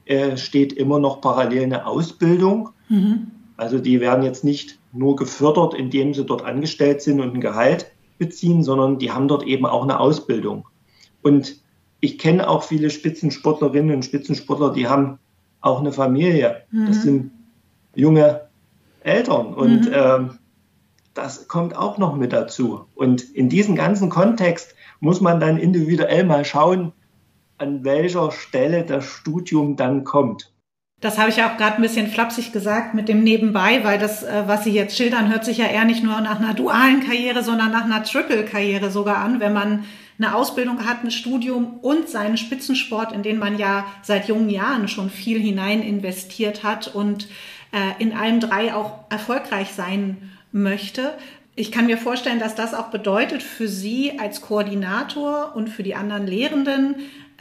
äh, 0.04 0.36
steht 0.36 0.72
immer 0.72 0.98
noch 0.98 1.20
parallel 1.20 1.64
eine 1.64 1.86
Ausbildung. 1.86 2.70
Mhm. 2.88 3.30
Also 3.56 3.78
die 3.78 4.00
werden 4.00 4.24
jetzt 4.24 4.44
nicht 4.44 4.78
nur 4.92 5.16
gefördert, 5.16 5.74
indem 5.74 6.14
sie 6.14 6.24
dort 6.24 6.44
angestellt 6.44 7.02
sind 7.02 7.20
und 7.20 7.34
ein 7.34 7.40
Gehalt 7.40 7.90
beziehen, 8.18 8.62
sondern 8.62 8.98
die 8.98 9.12
haben 9.12 9.28
dort 9.28 9.44
eben 9.44 9.66
auch 9.66 9.82
eine 9.82 10.00
Ausbildung. 10.00 10.66
Und 11.22 11.60
ich 12.00 12.18
kenne 12.18 12.48
auch 12.48 12.62
viele 12.62 12.90
Spitzensportlerinnen 12.90 13.94
und 13.94 14.04
Spitzensportler, 14.04 14.72
die 14.72 14.88
haben 14.88 15.18
auch 15.60 15.80
eine 15.80 15.92
Familie. 15.92 16.62
Mhm. 16.70 16.86
Das 16.86 17.02
sind 17.02 17.30
junge 17.94 18.42
Eltern 19.00 19.54
und 19.54 19.86
mhm. 19.86 19.92
ähm, 19.92 20.38
das 21.14 21.46
kommt 21.46 21.76
auch 21.76 21.96
noch 21.98 22.16
mit 22.16 22.32
dazu. 22.32 22.86
Und 22.94 23.22
in 23.22 23.48
diesem 23.48 23.76
ganzen 23.76 24.10
Kontext 24.10 24.74
muss 25.00 25.20
man 25.20 25.38
dann 25.38 25.58
individuell 25.58 26.24
mal 26.24 26.44
schauen, 26.44 26.92
an 27.58 27.84
welcher 27.84 28.32
Stelle 28.32 28.84
das 28.84 29.04
Studium 29.04 29.76
dann 29.76 30.02
kommt. 30.02 30.52
Das 31.04 31.18
habe 31.18 31.28
ich 31.28 31.36
ja 31.36 31.52
auch 31.52 31.58
gerade 31.58 31.76
ein 31.76 31.82
bisschen 31.82 32.06
flapsig 32.06 32.50
gesagt 32.50 32.94
mit 32.94 33.10
dem 33.10 33.22
Nebenbei, 33.22 33.84
weil 33.84 33.98
das, 33.98 34.22
äh, 34.22 34.44
was 34.46 34.64
Sie 34.64 34.70
jetzt 34.70 34.96
schildern, 34.96 35.28
hört 35.28 35.44
sich 35.44 35.58
ja 35.58 35.66
eher 35.66 35.84
nicht 35.84 36.02
nur 36.02 36.18
nach 36.22 36.40
einer 36.40 36.54
dualen 36.54 37.00
Karriere, 37.00 37.42
sondern 37.42 37.70
nach 37.72 37.84
einer 37.84 38.02
Triple-Karriere 38.02 38.90
sogar 38.90 39.18
an, 39.18 39.38
wenn 39.38 39.52
man 39.52 39.84
eine 40.18 40.34
Ausbildung 40.34 40.86
hat, 40.86 41.04
ein 41.04 41.10
Studium 41.10 41.78
und 41.82 42.08
seinen 42.08 42.38
Spitzensport, 42.38 43.12
in 43.12 43.22
den 43.22 43.38
man 43.38 43.58
ja 43.58 43.84
seit 44.00 44.28
jungen 44.28 44.48
Jahren 44.48 44.88
schon 44.88 45.10
viel 45.10 45.38
hinein 45.38 45.82
investiert 45.82 46.64
hat 46.64 46.94
und 46.94 47.28
äh, 47.72 48.02
in 48.02 48.14
allen 48.14 48.40
drei 48.40 48.72
auch 48.72 49.00
erfolgreich 49.10 49.74
sein 49.74 50.30
möchte. 50.52 51.12
Ich 51.54 51.70
kann 51.70 51.84
mir 51.84 51.98
vorstellen, 51.98 52.40
dass 52.40 52.54
das 52.54 52.72
auch 52.72 52.88
bedeutet 52.88 53.42
für 53.42 53.68
Sie 53.68 54.18
als 54.18 54.40
Koordinator 54.40 55.54
und 55.54 55.68
für 55.68 55.82
die 55.82 55.96
anderen 55.96 56.26
Lehrenden, 56.26 56.94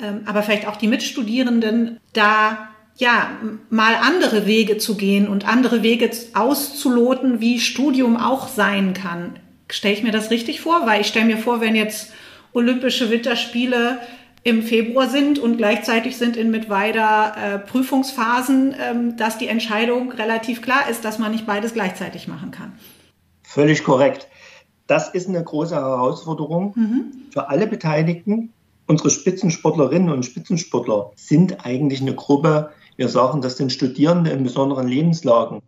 ähm, 0.03 0.24
aber 0.25 0.43
vielleicht 0.43 0.67
auch 0.67 0.75
die 0.75 0.89
Mitstudierenden, 0.89 2.01
da 2.12 2.67
ja, 2.97 3.31
mal 3.69 3.95
andere 3.95 4.45
Wege 4.45 4.77
zu 4.77 4.95
gehen 4.95 5.27
und 5.27 5.47
andere 5.47 5.83
Wege 5.83 6.09
auszuloten, 6.33 7.39
wie 7.39 7.59
Studium 7.59 8.17
auch 8.17 8.47
sein 8.47 8.93
kann. 8.93 9.39
Stelle 9.69 9.95
ich 9.95 10.03
mir 10.03 10.12
das 10.12 10.29
richtig 10.29 10.62
vor? 10.62 10.85
Weil 10.85 11.01
ich 11.01 11.07
stelle 11.07 11.25
mir 11.25 11.38
vor, 11.38 11.59
wenn 11.59 11.75
jetzt 11.75 12.12
Olympische 12.53 13.09
Winterspiele 13.09 14.00
im 14.43 14.62
Februar 14.62 15.09
sind 15.09 15.39
und 15.39 15.57
gleichzeitig 15.57 16.17
sind 16.17 16.38
in 16.38 16.51
Mittweida 16.51 17.55
äh, 17.55 17.59
Prüfungsphasen, 17.59 18.75
ähm, 18.79 19.17
dass 19.17 19.38
die 19.38 19.47
Entscheidung 19.47 20.12
relativ 20.12 20.62
klar 20.62 20.89
ist, 20.89 21.05
dass 21.05 21.17
man 21.17 21.31
nicht 21.31 21.47
beides 21.47 21.73
gleichzeitig 21.73 22.27
machen 22.27 22.51
kann. 22.51 22.73
Völlig 23.41 23.83
korrekt. 23.83 24.27
Das 24.85 25.09
ist 25.09 25.29
eine 25.29 25.41
große 25.41 25.75
Herausforderung 25.75 26.73
mhm. 26.75 27.12
für 27.31 27.50
alle 27.50 27.67
Beteiligten. 27.67 28.51
Unsere 28.85 29.09
Spitzensportlerinnen 29.09 30.09
und 30.09 30.25
Spitzensportler 30.25 31.12
sind 31.15 31.65
eigentlich 31.65 32.01
eine 32.01 32.13
Gruppe, 32.13 32.71
wir 32.95 33.09
sagen, 33.09 33.41
das 33.41 33.57
sind 33.57 33.71
Studierende 33.71 34.31
in 34.31 34.43
besonderen 34.43 34.88
Lebenslagen, 34.88 35.62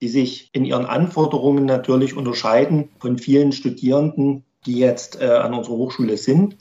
die 0.00 0.08
sich 0.08 0.50
in 0.52 0.64
ihren 0.64 0.86
Anforderungen 0.86 1.64
natürlich 1.64 2.16
unterscheiden 2.16 2.90
von 2.98 3.18
vielen 3.18 3.52
Studierenden, 3.52 4.44
die 4.66 4.78
jetzt 4.78 5.20
äh, 5.20 5.26
an 5.26 5.54
unserer 5.54 5.76
Hochschule 5.76 6.16
sind. 6.16 6.56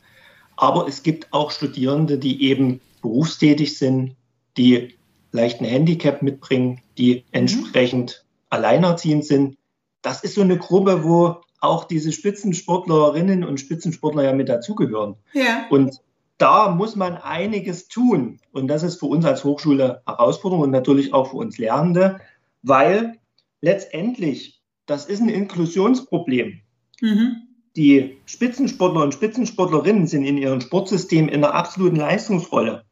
Aber 0.56 0.88
es 0.88 1.04
gibt 1.04 1.32
auch 1.34 1.52
Studierende, 1.52 2.18
die 2.18 2.44
eben 2.44 2.82
berufstätig 3.02 3.78
sind, 3.78 4.16
die 4.58 4.96
leicht 5.32 5.62
ein 5.62 5.66
Handicap 5.66 6.22
mitbringen, 6.22 6.82
die 6.98 7.16
mhm. 7.16 7.24
entsprechend 7.32 8.26
alleinerziehend 8.50 9.26
sind. 9.26 9.58
Das 10.02 10.24
ist 10.24 10.36
so 10.36 10.42
eine 10.42 10.58
Gruppe, 10.58 11.04
wo 11.04 11.42
auch 11.60 11.86
diese 11.86 12.12
Spitzensportlerinnen 12.12 13.44
und 13.44 13.60
Spitzensportler 13.60 14.24
ja 14.24 14.34
mit 14.34 14.50
dazugehören. 14.50 15.16
Ja. 15.34 15.66
Und 15.70 16.02
da 16.38 16.70
muss 16.70 16.96
man 16.96 17.18
einiges 17.18 17.88
tun. 17.88 18.40
Und 18.52 18.68
das 18.68 18.84
ist 18.84 19.00
für 19.00 19.08
uns 19.08 19.26
als 19.26 19.44
Hochschule 19.44 20.02
Herausforderung 20.06 20.64
und 20.64 20.72
natürlich 20.72 21.14
auch 21.14 21.32
für 21.32 21.38
uns 21.38 21.58
Lernende, 21.58 22.20
weil 22.62 23.18
letztendlich 23.62 24.58
das 24.88 25.06
ist 25.06 25.22
ein 25.22 25.30
Inklusionsproblem. 25.30 26.62
Mhm. 27.02 27.36
Die 27.76 28.18
Spitzensportler 28.26 29.04
und 29.04 29.14
Spitzensportlerinnen 29.14 30.08
sind 30.08 30.24
in 30.24 30.38
ihrem 30.38 30.62
Sportsystem 30.62 31.28
in 31.28 31.44
einer 31.44 31.54
absoluten 31.54 31.98
Leistungsrolle. 31.98 32.84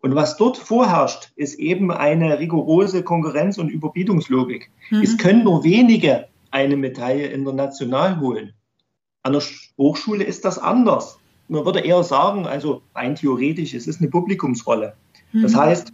Und 0.00 0.14
was 0.14 0.36
dort 0.36 0.58
vorherrscht, 0.58 1.32
ist 1.36 1.58
eben 1.58 1.90
eine 1.90 2.38
rigorose 2.38 3.02
Konkurrenz- 3.02 3.56
und 3.56 3.70
Überbietungslogik. 3.70 4.70
Mhm. 4.90 5.00
Es 5.00 5.16
können 5.16 5.44
nur 5.44 5.64
wenige 5.64 6.28
eine 6.50 6.76
Medaille 6.76 7.28
international 7.28 8.20
holen. 8.20 8.52
An 9.22 9.32
der 9.32 9.42
Hochschule 9.78 10.24
ist 10.24 10.44
das 10.44 10.58
anders. 10.58 11.18
Man 11.48 11.64
würde 11.64 11.80
eher 11.80 12.02
sagen, 12.02 12.46
also 12.46 12.82
rein 12.94 13.16
theoretisch, 13.16 13.74
es 13.74 13.86
ist 13.86 14.00
eine 14.00 14.10
Publikumsrolle. 14.10 14.94
Mhm. 15.32 15.42
Das 15.42 15.54
heißt, 15.54 15.92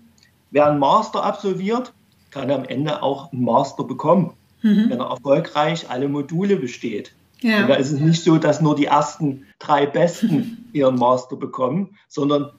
wer 0.50 0.66
einen 0.66 0.78
Master 0.78 1.25
absolviert, 1.25 1.92
kann 2.30 2.50
am 2.50 2.64
Ende 2.64 3.02
auch 3.02 3.33
einen 3.33 3.45
Master 3.45 3.85
bekommen, 3.85 4.33
mhm. 4.62 4.90
wenn 4.90 5.00
er 5.00 5.11
erfolgreich 5.11 5.90
alle 5.90 6.09
Module 6.09 6.57
besteht. 6.57 7.12
Ja. 7.40 7.62
Und 7.62 7.69
da 7.69 7.75
ist 7.75 7.90
es 7.90 8.00
nicht 8.00 8.23
so, 8.23 8.38
dass 8.38 8.61
nur 8.61 8.76
die 8.76 8.85
ersten 8.87 9.47
drei 9.59 9.87
Besten 9.87 10.69
ihren 10.73 10.97
Master 10.97 11.37
bekommen, 11.37 11.97
sondern 12.09 12.50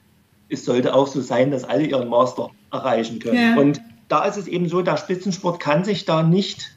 es 0.48 0.64
sollte 0.64 0.94
auch 0.94 1.06
so 1.06 1.20
sein, 1.20 1.50
dass 1.50 1.64
alle 1.64 1.86
ihren 1.86 2.08
Master 2.08 2.50
erreichen 2.70 3.18
können. 3.18 3.56
Ja. 3.56 3.60
Und 3.60 3.80
da 4.08 4.24
ist 4.24 4.36
es 4.36 4.46
eben 4.46 4.68
so, 4.68 4.82
der 4.82 4.98
Spitzensport 4.98 5.60
kann 5.60 5.84
sich 5.84 6.04
da 6.04 6.22
nicht 6.22 6.76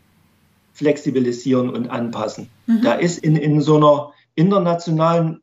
flexibilisieren 0.73 1.69
und 1.69 1.89
anpassen. 1.89 2.49
Mhm. 2.67 2.81
Da 2.81 2.93
ist 2.93 3.19
in, 3.19 3.35
in 3.35 3.61
so 3.61 3.77
einer 3.77 4.13
internationalen 4.35 5.41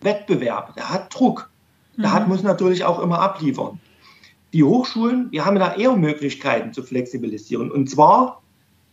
Wettbewerb, 0.00 0.74
der 0.76 0.90
hat 0.90 1.14
Druck. 1.14 1.50
Der 1.96 2.08
mhm. 2.08 2.12
hat, 2.12 2.28
muss 2.28 2.42
natürlich 2.42 2.84
auch 2.84 3.00
immer 3.00 3.20
abliefern. 3.20 3.80
Die 4.52 4.64
Hochschulen, 4.64 5.28
wir 5.30 5.44
haben 5.44 5.58
da 5.58 5.74
eher 5.74 5.96
Möglichkeiten 5.96 6.72
zu 6.72 6.82
flexibilisieren. 6.82 7.70
Und 7.70 7.88
zwar 7.88 8.42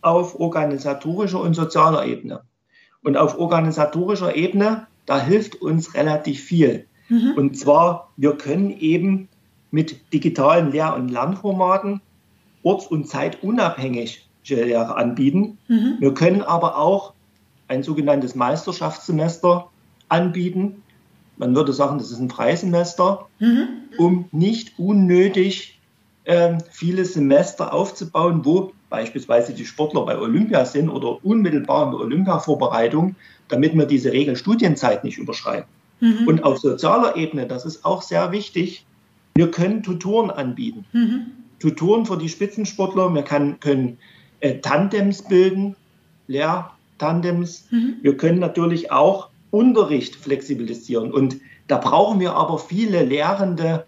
auf 0.02 0.38
organisatorischer 0.38 1.40
und 1.40 1.54
sozialer 1.54 2.06
Ebene. 2.06 2.42
Und 3.02 3.16
auf 3.16 3.38
organisatorischer 3.38 4.36
Ebene, 4.36 4.86
da 5.06 5.20
hilft 5.20 5.56
uns 5.56 5.94
relativ 5.94 6.42
viel. 6.42 6.86
Mhm. 7.08 7.32
Und 7.36 7.58
zwar, 7.58 8.10
wir 8.16 8.36
können 8.36 8.70
eben 8.70 9.28
mit 9.70 10.12
digitalen 10.12 10.70
Lehr- 10.70 10.94
und 10.94 11.08
Lernformaten 11.08 12.00
orts- 12.62 12.86
und 12.86 13.08
zeitunabhängig 13.08 14.28
Lehre 14.46 14.96
anbieten. 14.96 15.58
Mhm. 15.68 15.96
Wir 15.98 16.14
können 16.14 16.42
aber 16.42 16.78
auch 16.78 17.12
ein 17.68 17.82
sogenanntes 17.82 18.34
Meisterschaftssemester 18.34 19.70
anbieten. 20.08 20.82
Man 21.38 21.54
würde 21.54 21.72
sagen, 21.72 21.98
das 21.98 22.10
ist 22.10 22.18
ein 22.18 22.30
Freisemester, 22.30 23.26
mhm. 23.38 23.68
um 23.96 24.28
nicht 24.32 24.78
unnötig 24.78 25.78
äh, 26.24 26.58
viele 26.70 27.04
Semester 27.04 27.72
aufzubauen, 27.72 28.44
wo 28.44 28.72
beispielsweise 28.90 29.54
die 29.54 29.64
Sportler 29.64 30.04
bei 30.04 30.18
Olympia 30.18 30.64
sind 30.64 30.88
oder 30.88 31.24
unmittelbar 31.24 31.86
in 31.86 31.90
der 31.92 32.00
Olympia-Vorbereitung, 32.00 33.16
damit 33.48 33.74
wir 33.74 33.86
diese 33.86 34.12
Regelstudienzeit 34.12 35.04
nicht 35.04 35.18
überschreiten. 35.18 35.68
Mhm. 36.00 36.26
Und 36.26 36.44
auf 36.44 36.58
sozialer 36.58 37.16
Ebene, 37.16 37.46
das 37.46 37.64
ist 37.64 37.84
auch 37.84 38.02
sehr 38.02 38.32
wichtig, 38.32 38.84
wir 39.34 39.50
können 39.50 39.82
Tutoren 39.82 40.30
anbieten. 40.30 40.84
Mhm. 40.92 41.26
Tutoren 41.60 42.06
für 42.06 42.18
die 42.18 42.28
Spitzensportler, 42.28 43.14
wir 43.14 43.22
kann, 43.22 43.60
können 43.60 43.98
äh, 44.40 44.58
Tandems 44.58 45.22
bilden, 45.22 45.76
Lehrtandems. 46.26 47.66
Mhm. 47.70 47.96
Wir 48.02 48.16
können 48.16 48.38
natürlich 48.38 48.92
auch 48.92 49.27
Unterricht 49.50 50.16
flexibilisieren. 50.16 51.12
Und 51.12 51.40
da 51.66 51.78
brauchen 51.78 52.20
wir 52.20 52.34
aber 52.34 52.58
viele 52.58 53.02
Lehrende 53.02 53.86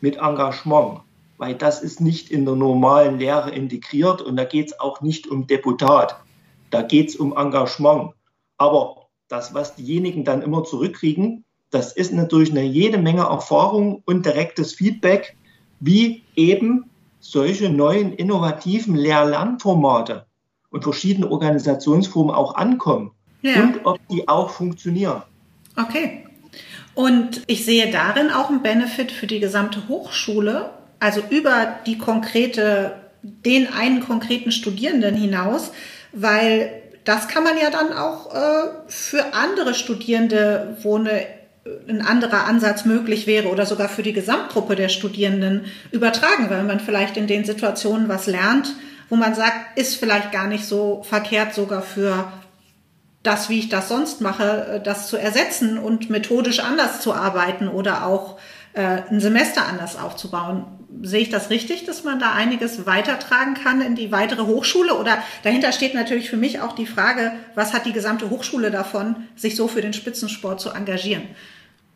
mit 0.00 0.16
Engagement 0.16 1.00
weil 1.40 1.54
das 1.54 1.82
ist 1.82 2.02
nicht 2.02 2.30
in 2.30 2.44
der 2.44 2.54
normalen 2.54 3.18
Lehre 3.18 3.50
integriert 3.50 4.20
und 4.20 4.36
da 4.36 4.44
geht 4.44 4.66
es 4.66 4.78
auch 4.78 5.00
nicht 5.00 5.26
um 5.26 5.46
Deputat, 5.46 6.20
da 6.68 6.82
geht 6.82 7.08
es 7.08 7.16
um 7.16 7.34
Engagement. 7.34 8.10
Aber 8.58 9.06
das, 9.28 9.54
was 9.54 9.74
diejenigen 9.74 10.22
dann 10.22 10.42
immer 10.42 10.64
zurückkriegen, 10.64 11.46
das 11.70 11.94
ist 11.94 12.12
natürlich 12.12 12.50
eine 12.50 12.64
jede 12.64 12.98
Menge 12.98 13.22
Erfahrung 13.22 14.02
und 14.04 14.26
direktes 14.26 14.74
Feedback, 14.74 15.34
wie 15.80 16.24
eben 16.36 16.90
solche 17.20 17.70
neuen 17.70 18.12
innovativen 18.12 18.94
Lehr-Lernformate 18.94 20.26
und 20.68 20.82
verschiedene 20.82 21.30
Organisationsformen 21.30 22.34
auch 22.34 22.54
ankommen 22.54 23.12
ja. 23.42 23.62
und 23.62 23.84
ob 23.84 23.98
die 24.08 24.28
auch 24.28 24.50
funktionieren. 24.50 25.22
Okay. 25.76 26.24
Und 26.94 27.42
ich 27.46 27.64
sehe 27.64 27.90
darin 27.90 28.30
auch 28.30 28.50
einen 28.50 28.62
Benefit 28.62 29.12
für 29.12 29.26
die 29.26 29.40
gesamte 29.40 29.88
Hochschule, 29.88 30.70
also 30.98 31.22
über 31.30 31.76
die 31.86 31.98
konkrete, 31.98 32.96
den 33.22 33.72
einen 33.72 34.00
konkreten 34.00 34.52
Studierenden 34.52 35.14
hinaus, 35.14 35.70
weil 36.12 36.82
das 37.04 37.28
kann 37.28 37.44
man 37.44 37.56
ja 37.56 37.70
dann 37.70 37.92
auch 37.92 38.34
äh, 38.34 38.68
für 38.88 39.32
andere 39.32 39.74
Studierende, 39.74 40.76
wo 40.82 40.96
eine, 40.96 41.24
ein 41.88 42.02
anderer 42.02 42.46
Ansatz 42.46 42.84
möglich 42.84 43.26
wäre 43.26 43.48
oder 43.48 43.64
sogar 43.64 43.88
für 43.88 44.02
die 44.02 44.12
Gesamtgruppe 44.12 44.76
der 44.76 44.88
Studierenden 44.88 45.66
übertragen, 45.92 46.50
weil 46.50 46.64
man 46.64 46.80
vielleicht 46.80 47.16
in 47.16 47.26
den 47.26 47.44
Situationen 47.44 48.08
was 48.08 48.26
lernt, 48.26 48.74
wo 49.08 49.16
man 49.16 49.34
sagt, 49.34 49.78
ist 49.78 49.96
vielleicht 49.96 50.32
gar 50.32 50.46
nicht 50.46 50.64
so 50.64 51.02
verkehrt 51.08 51.54
sogar 51.54 51.82
für 51.82 52.30
das, 53.22 53.48
wie 53.48 53.58
ich 53.58 53.68
das 53.68 53.88
sonst 53.88 54.20
mache, 54.20 54.66
äh, 54.66 54.82
das 54.82 55.08
zu 55.08 55.16
ersetzen 55.16 55.78
und 55.78 56.10
methodisch 56.10 56.60
anders 56.60 57.00
zu 57.00 57.14
arbeiten 57.14 57.68
oder 57.68 58.06
auch 58.06 58.38
äh, 58.72 59.02
ein 59.10 59.20
Semester 59.20 59.66
anders 59.66 59.98
aufzubauen. 59.98 60.64
Sehe 61.02 61.20
ich 61.20 61.30
das 61.30 61.50
richtig, 61.50 61.84
dass 61.84 62.04
man 62.04 62.18
da 62.18 62.32
einiges 62.32 62.86
weitertragen 62.86 63.54
kann 63.54 63.80
in 63.80 63.94
die 63.94 64.10
weitere 64.10 64.42
Hochschule? 64.42 64.98
Oder 64.98 65.18
dahinter 65.44 65.72
steht 65.72 65.94
natürlich 65.94 66.28
für 66.28 66.36
mich 66.36 66.60
auch 66.60 66.72
die 66.72 66.86
Frage, 66.86 67.32
was 67.54 67.72
hat 67.72 67.86
die 67.86 67.92
gesamte 67.92 68.30
Hochschule 68.30 68.70
davon, 68.70 69.16
sich 69.36 69.56
so 69.56 69.68
für 69.68 69.82
den 69.82 69.92
Spitzensport 69.92 70.60
zu 70.60 70.70
engagieren? 70.70 71.22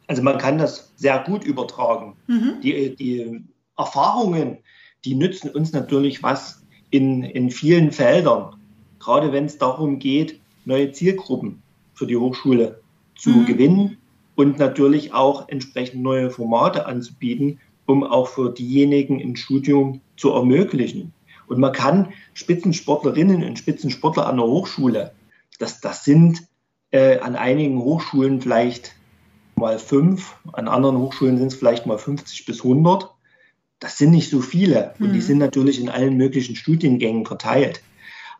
Also 0.06 0.22
man 0.22 0.38
kann 0.38 0.58
das 0.58 0.92
sehr 0.96 1.18
gut 1.20 1.44
übertragen. 1.44 2.16
Mhm. 2.26 2.60
Die, 2.62 2.94
die 2.94 3.44
Erfahrungen, 3.76 4.58
die 5.04 5.14
nützen 5.14 5.50
uns 5.50 5.72
natürlich 5.72 6.22
was 6.22 6.62
in, 6.90 7.24
in 7.24 7.50
vielen 7.50 7.90
Feldern. 7.90 8.56
Gerade 9.00 9.32
wenn 9.32 9.46
es 9.46 9.58
darum 9.58 9.98
geht, 9.98 10.40
neue 10.64 10.92
Zielgruppen 10.92 11.62
für 11.94 12.06
die 12.06 12.16
Hochschule 12.16 12.80
zu 13.16 13.30
mhm. 13.30 13.46
gewinnen 13.46 13.98
und 14.34 14.58
natürlich 14.58 15.12
auch 15.12 15.48
entsprechend 15.48 16.02
neue 16.02 16.30
Formate 16.30 16.86
anzubieten, 16.86 17.60
um 17.86 18.02
auch 18.02 18.28
für 18.28 18.52
diejenigen 18.52 19.20
im 19.20 19.36
Studium 19.36 20.00
zu 20.16 20.30
ermöglichen. 20.30 21.12
Und 21.46 21.58
man 21.58 21.72
kann 21.72 22.12
Spitzensportlerinnen 22.32 23.44
und 23.44 23.58
Spitzensportler 23.58 24.26
an 24.26 24.38
der 24.38 24.46
Hochschule, 24.46 25.12
das, 25.58 25.80
das 25.80 26.04
sind 26.04 26.42
äh, 26.90 27.18
an 27.18 27.36
einigen 27.36 27.78
Hochschulen 27.78 28.40
vielleicht 28.40 28.94
mal 29.56 29.78
fünf, 29.78 30.36
an 30.52 30.68
anderen 30.68 30.98
Hochschulen 30.98 31.38
sind 31.38 31.48
es 31.48 31.54
vielleicht 31.54 31.86
mal 31.86 31.98
50 31.98 32.44
bis 32.46 32.64
100. 32.64 33.10
Das 33.78 33.98
sind 33.98 34.10
nicht 34.10 34.30
so 34.30 34.40
viele 34.40 34.94
und 34.98 35.08
mhm. 35.08 35.12
die 35.12 35.20
sind 35.20 35.38
natürlich 35.38 35.80
in 35.80 35.88
allen 35.88 36.16
möglichen 36.16 36.56
Studiengängen 36.56 37.26
verteilt. 37.26 37.82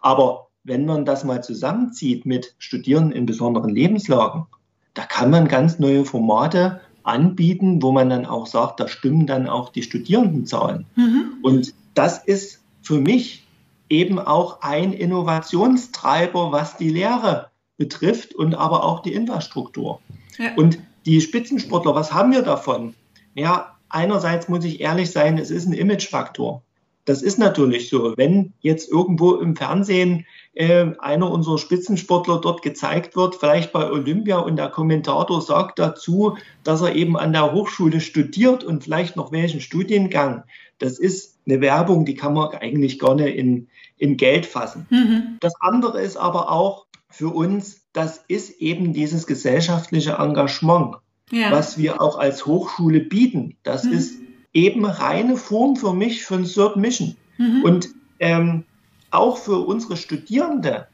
Aber 0.01 0.44
wenn 0.65 0.87
man 0.87 1.05
das 1.05 1.25
mal 1.25 1.43
zusammenzieht 1.43 2.27
mit 2.27 2.55
Studierenden 2.59 3.13
in 3.13 3.27
besonderen 3.27 3.71
Lebenslagen, 3.71 4.47
da 4.95 5.05
kann 5.05 5.31
man 5.31 5.49
ganz 5.49 5.79
neue 5.79 6.05
Formate 6.05 6.81
anbieten, 7.03 7.83
wo 7.83 7.93
man 7.93 8.11
dann 8.11 8.27
auch 8.27 8.47
sagt, 8.47 8.81
da 8.81 8.89
stimmen 8.89 9.27
dann 9.27 9.49
auch 9.49 9.69
die 9.69 9.83
Studierendenzahlen. 9.83 10.87
Mhm. 10.97 11.35
Und 11.43 11.75
das 11.95 12.19
ist 12.25 12.63
für 12.83 12.99
mich 12.99 13.47
eben 13.91 14.19
auch 14.19 14.63
ein 14.63 14.93
Innovationstreiber, 14.93 16.51
was 16.51 16.77
die 16.77 16.89
Lehre 16.89 17.51
betrifft 17.77 18.35
und 18.35 18.55
aber 18.55 18.85
auch 18.85 19.01
die 19.01 19.13
Infrastruktur. 19.13 20.01
Ja. 20.39 20.55
Und 20.57 20.79
die 21.05 21.21
Spitzensportler, 21.21 21.95
was 21.95 22.13
haben 22.13 22.33
wir 22.33 22.43
davon? 22.43 22.95
ja, 23.35 23.77
einerseits 23.89 24.49
muss 24.49 24.65
ich 24.65 24.81
ehrlich 24.81 25.11
sein, 25.11 25.39
es 25.39 25.51
ist 25.51 25.67
ein 25.67 25.73
Imagefaktor. 25.73 26.63
Das 27.05 27.23
ist 27.23 27.39
natürlich 27.39 27.91
so. 27.91 28.17
Wenn 28.17 28.55
jetzt 28.61 28.91
irgendwo 28.91 29.35
im 29.35 29.57
Fernsehen 29.57 30.27
äh, 30.55 30.87
einer 30.99 31.31
unserer 31.31 31.59
Spitzensportler 31.59 32.41
dort 32.41 32.63
gezeigt 32.63 33.15
wird, 33.15 33.35
vielleicht 33.35 33.73
bei 33.73 33.91
Olympia, 33.91 34.39
und 34.39 34.57
der 34.57 34.71
Kommentator 34.71 35.43
sagt 35.43 35.79
dazu, 35.79 36.37
dass 36.63 36.81
er 36.81 36.95
eben 36.95 37.17
an 37.17 37.33
der 37.33 37.53
Hochschule 37.53 38.01
studiert 38.01 38.65
und 38.65 38.85
vielleicht 38.85 39.17
noch 39.17 39.33
welchen 39.33 39.61
Studiengang, 39.61 40.45
das 40.79 40.99
ist 40.99 41.39
eine 41.47 41.61
Werbung, 41.61 42.07
die 42.07 42.15
kann 42.15 42.35
man 42.35 42.55
eigentlich 42.55 42.99
gar 42.99 43.15
nicht 43.15 43.37
in, 43.37 43.69
in 43.99 44.17
Geld 44.17 44.47
fassen. 44.47 44.87
Mhm. 44.91 45.37
Das 45.41 45.55
andere 45.61 46.01
ist 46.01 46.17
aber 46.17 46.51
auch 46.51 46.87
für 47.11 47.29
uns, 47.29 47.83
das 47.93 48.25
ist 48.29 48.61
eben 48.61 48.93
dieses 48.93 49.27
gesellschaftliche 49.27 50.13
Engagement, 50.13 50.97
ja. 51.31 51.53
was 51.53 51.79
wir 51.79 52.01
auch 52.01 52.19
als 52.19 52.47
Hochschule 52.47 53.01
bieten. 53.01 53.57
Das 53.63 53.85
mhm. 53.85 53.93
ist 53.93 54.24
eben 54.55 54.85
reine 54.85 55.37
Form 55.37 55.77
für 55.77 55.93
mich 55.93 56.25
von 56.25 56.45
Third 56.45 56.77
Mission. 56.77 57.17
Mhm. 57.37 57.63
Und 57.65 57.89
ähm, 58.21 58.65
auch 59.11 59.37
für 59.37 59.59
unsere 59.67 59.97
Studierende, 59.97 60.87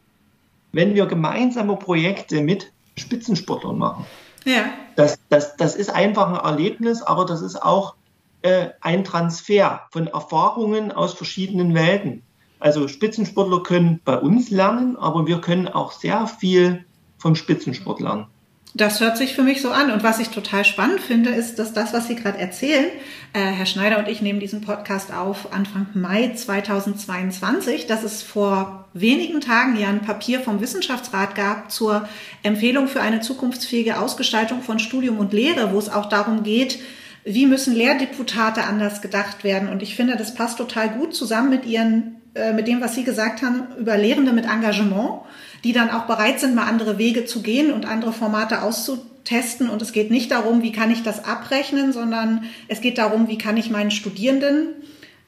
wenn 0.72 0.94
wir 0.94 1.06
gemeinsame 1.06 1.76
Projekte 1.76 2.40
mit 2.42 2.72
Spitzensportlern 2.96 3.78
machen. 3.78 4.04
Ja. 4.44 4.64
Das, 4.96 5.18
das, 5.28 5.56
das 5.56 5.76
ist 5.76 5.90
einfach 5.90 6.28
ein 6.28 6.44
Erlebnis, 6.44 7.02
aber 7.02 7.24
das 7.24 7.42
ist 7.42 7.62
auch 7.62 7.94
äh, 8.42 8.70
ein 8.80 9.04
Transfer 9.04 9.82
von 9.90 10.06
Erfahrungen 10.06 10.92
aus 10.92 11.14
verschiedenen 11.14 11.74
Welten. 11.74 12.22
Also 12.58 12.88
Spitzensportler 12.88 13.62
können 13.62 14.00
bei 14.04 14.18
uns 14.18 14.50
lernen, 14.50 14.96
aber 14.96 15.26
wir 15.26 15.40
können 15.40 15.68
auch 15.68 15.92
sehr 15.92 16.26
viel 16.26 16.84
vom 17.18 17.34
Spitzensport 17.34 18.00
lernen. 18.00 18.26
Das 18.74 19.00
hört 19.00 19.16
sich 19.16 19.34
für 19.34 19.42
mich 19.42 19.62
so 19.62 19.70
an. 19.70 19.90
Und 19.90 20.04
was 20.04 20.20
ich 20.20 20.28
total 20.28 20.64
spannend 20.64 21.00
finde, 21.00 21.30
ist, 21.30 21.58
dass 21.58 21.72
das, 21.72 21.92
was 21.92 22.06
Sie 22.06 22.14
gerade 22.14 22.38
erzählen, 22.38 22.86
äh, 23.32 23.40
Herr 23.40 23.66
Schneider 23.66 23.98
und 23.98 24.06
ich 24.06 24.22
nehmen 24.22 24.38
diesen 24.38 24.60
Podcast 24.60 25.12
auf 25.12 25.52
Anfang 25.52 25.88
Mai 25.94 26.32
2022, 26.34 27.88
dass 27.88 28.04
es 28.04 28.22
vor 28.22 28.88
wenigen 28.92 29.40
Tagen 29.40 29.76
ja 29.76 29.88
ein 29.88 30.02
Papier 30.02 30.40
vom 30.40 30.60
Wissenschaftsrat 30.60 31.34
gab 31.34 31.72
zur 31.72 32.08
Empfehlung 32.44 32.86
für 32.86 33.00
eine 33.00 33.20
zukunftsfähige 33.20 33.98
Ausgestaltung 33.98 34.62
von 34.62 34.78
Studium 34.78 35.18
und 35.18 35.32
Lehre, 35.32 35.72
wo 35.72 35.78
es 35.78 35.88
auch 35.88 36.06
darum 36.06 36.44
geht, 36.44 36.78
wie 37.24 37.46
müssen 37.46 37.74
Lehrdeputate 37.74 38.64
anders 38.64 39.02
gedacht 39.02 39.42
werden. 39.42 39.68
Und 39.68 39.82
ich 39.82 39.96
finde, 39.96 40.16
das 40.16 40.34
passt 40.34 40.58
total 40.58 40.90
gut 40.90 41.14
zusammen 41.14 41.50
mit 41.50 41.66
Ihren, 41.66 42.20
äh, 42.34 42.52
mit 42.52 42.68
dem, 42.68 42.80
was 42.80 42.94
Sie 42.94 43.04
gesagt 43.04 43.42
haben 43.42 43.66
über 43.78 43.96
Lehrende 43.96 44.32
mit 44.32 44.44
Engagement 44.44 45.22
die 45.64 45.72
dann 45.72 45.90
auch 45.90 46.06
bereit 46.06 46.40
sind, 46.40 46.54
mal 46.54 46.66
andere 46.66 46.98
Wege 46.98 47.24
zu 47.24 47.42
gehen 47.42 47.72
und 47.72 47.86
andere 47.86 48.12
Formate 48.12 48.62
auszutesten. 48.62 49.68
Und 49.68 49.82
es 49.82 49.92
geht 49.92 50.10
nicht 50.10 50.30
darum, 50.30 50.62
wie 50.62 50.72
kann 50.72 50.90
ich 50.90 51.02
das 51.02 51.24
abrechnen, 51.24 51.92
sondern 51.92 52.44
es 52.68 52.80
geht 52.80 52.98
darum, 52.98 53.28
wie 53.28 53.38
kann 53.38 53.56
ich 53.56 53.70
meinen 53.70 53.90
Studierenden 53.90 54.68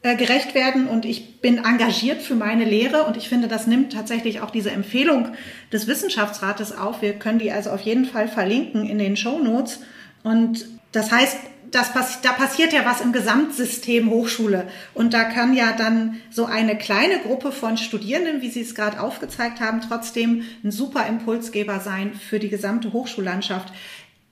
äh, 0.02 0.16
gerecht 0.16 0.56
werden 0.56 0.88
und 0.88 1.04
ich 1.04 1.40
bin 1.40 1.58
engagiert 1.58 2.22
für 2.22 2.34
meine 2.34 2.64
Lehre 2.64 3.04
und 3.04 3.16
ich 3.16 3.28
finde, 3.28 3.46
das 3.46 3.68
nimmt 3.68 3.92
tatsächlich 3.92 4.40
auch 4.40 4.50
diese 4.50 4.72
Empfehlung 4.72 5.28
des 5.72 5.86
Wissenschaftsrates 5.86 6.76
auf. 6.76 7.02
Wir 7.02 7.12
können 7.12 7.38
die 7.38 7.52
also 7.52 7.70
auf 7.70 7.82
jeden 7.82 8.04
Fall 8.04 8.26
verlinken 8.26 8.88
in 8.88 8.98
den 8.98 9.16
Show 9.16 9.38
Notes. 9.38 9.80
Und 10.24 10.66
das 10.90 11.12
heißt, 11.12 11.36
das 11.73 11.93
pass 11.93 12.21
da 12.21 12.33
passiert 12.33 12.73
ja 12.73 12.85
was 12.85 13.00
im 13.00 13.12
Gesamtsystem 13.12 14.11
Hochschule. 14.11 14.69
Und 14.95 15.14
da 15.14 15.25
kann 15.25 15.55
ja 15.55 15.73
dann 15.73 16.21
so 16.31 16.45
eine 16.45 16.76
kleine 16.76 17.19
Gruppe 17.21 17.50
von 17.50 17.76
Studierenden, 17.76 18.43
wie 18.43 18.50
Sie 18.50 18.61
es 18.61 18.75
gerade 18.75 19.00
aufgezeigt 19.00 19.61
haben, 19.61 19.81
trotzdem 19.81 20.45
ein 20.62 20.71
super 20.71 21.07
Impulsgeber 21.07 21.81
sein 21.81 22.14
für 22.14 22.38
die 22.38 22.50
gesamte 22.50 22.93
Hochschullandschaft. 22.93 23.73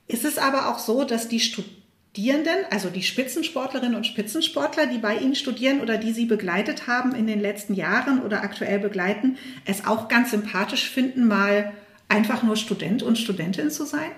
Ist 0.06 0.24
es 0.24 0.38
aber 0.38 0.68
auch 0.68 0.78
so, 0.78 1.04
dass 1.04 1.28
die 1.28 1.40
Studierenden, 1.40 2.66
also 2.70 2.90
die 2.90 3.02
Spitzensportlerinnen 3.02 3.94
und 3.94 4.06
Spitzensportler, 4.06 4.86
die 4.86 4.98
bei 4.98 5.16
Ihnen 5.16 5.34
studieren 5.34 5.80
oder 5.80 5.96
die 5.96 6.12
Sie 6.12 6.26
begleitet 6.26 6.86
haben 6.88 7.14
in 7.14 7.26
den 7.26 7.40
letzten 7.40 7.72
Jahren 7.72 8.22
oder 8.22 8.42
aktuell 8.42 8.80
begleiten, 8.80 9.38
es 9.64 9.86
auch 9.86 10.08
ganz 10.08 10.32
sympathisch 10.32 10.90
finden, 10.90 11.26
mal 11.26 11.72
einfach 12.08 12.42
nur 12.42 12.56
Student 12.56 13.02
und 13.02 13.18
Studentin 13.18 13.70
zu 13.70 13.86
sein? 13.86 14.10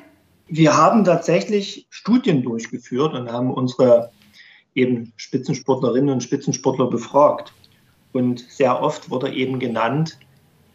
Wir 0.48 0.76
haben 0.76 1.04
tatsächlich 1.04 1.86
Studien 1.90 2.42
durchgeführt 2.42 3.14
und 3.14 3.30
haben 3.30 3.52
unsere 3.52 4.10
eben 4.74 5.12
Spitzensportlerinnen 5.16 6.10
und 6.10 6.22
Spitzensportler 6.22 6.88
befragt. 6.88 7.52
Und 8.12 8.40
sehr 8.50 8.82
oft 8.82 9.10
wurde 9.10 9.32
eben 9.32 9.58
genannt, 9.58 10.18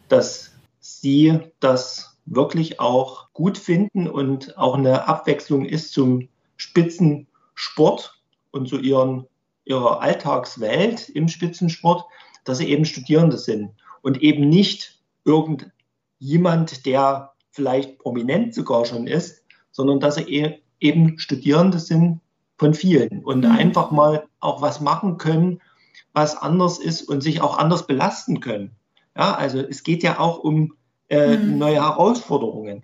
dass 0.08 0.52
sie 0.80 1.38
das 1.60 2.16
wirklich 2.26 2.80
auch 2.80 3.32
gut 3.32 3.58
finden 3.58 4.08
und 4.08 4.56
auch 4.58 4.74
eine 4.74 5.06
Abwechslung 5.08 5.64
ist 5.64 5.92
zum 5.92 6.28
Spitzensport 6.56 8.20
und 8.50 8.68
zu 8.68 8.78
ihren, 8.78 9.26
ihrer 9.64 10.00
Alltagswelt 10.00 11.08
im 11.08 11.28
Spitzensport, 11.28 12.04
dass 12.44 12.58
sie 12.58 12.68
eben 12.68 12.84
Studierende 12.84 13.38
sind 13.38 13.70
und 14.02 14.22
eben 14.22 14.48
nicht 14.48 15.00
irgendjemand, 15.24 16.86
der 16.86 17.32
vielleicht 17.50 17.98
prominent 17.98 18.54
sogar 18.54 18.84
schon 18.84 19.06
ist, 19.06 19.44
sondern 19.78 20.00
dass 20.00 20.16
sie 20.16 20.22
e-, 20.22 20.58
eben 20.80 21.20
Studierende 21.20 21.78
sind 21.78 22.20
von 22.58 22.74
vielen 22.74 23.24
und 23.24 23.44
mhm. 23.44 23.52
einfach 23.52 23.92
mal 23.92 24.26
auch 24.40 24.60
was 24.60 24.80
machen 24.80 25.18
können, 25.18 25.60
was 26.12 26.36
anders 26.36 26.80
ist 26.80 27.02
und 27.02 27.22
sich 27.22 27.40
auch 27.40 27.56
anders 27.56 27.86
belasten 27.86 28.40
können. 28.40 28.72
Ja, 29.16 29.34
also 29.34 29.60
es 29.60 29.84
geht 29.84 30.02
ja 30.02 30.18
auch 30.18 30.40
um 30.40 30.74
äh, 31.08 31.36
mhm. 31.36 31.58
neue 31.58 31.76
Herausforderungen. 31.76 32.82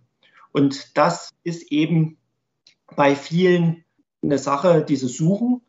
Und 0.52 0.96
das 0.96 1.30
ist 1.42 1.72
eben 1.72 2.16
bei 2.94 3.16
vielen 3.16 3.84
eine 4.22 4.38
Sache, 4.38 4.84
diese 4.88 5.08
Suchen. 5.08 5.62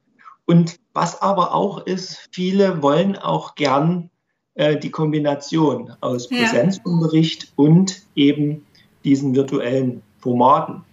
Und 0.45 0.79
was 0.93 1.23
aber 1.23 1.55
auch 1.55 1.87
ist, 1.87 2.29
viele 2.31 2.83
wollen 2.83 3.17
auch 3.17 3.55
gern 3.55 4.11
äh, 4.53 4.77
die 4.77 4.91
Kombination 4.91 5.91
aus 6.01 6.29
Präsenzunterricht 6.29 7.45
ja. 7.45 7.49
und 7.55 8.03
eben 8.13 8.63
diesen 9.03 9.33
virtuellen 9.33 10.03
Formaten. 10.19 10.83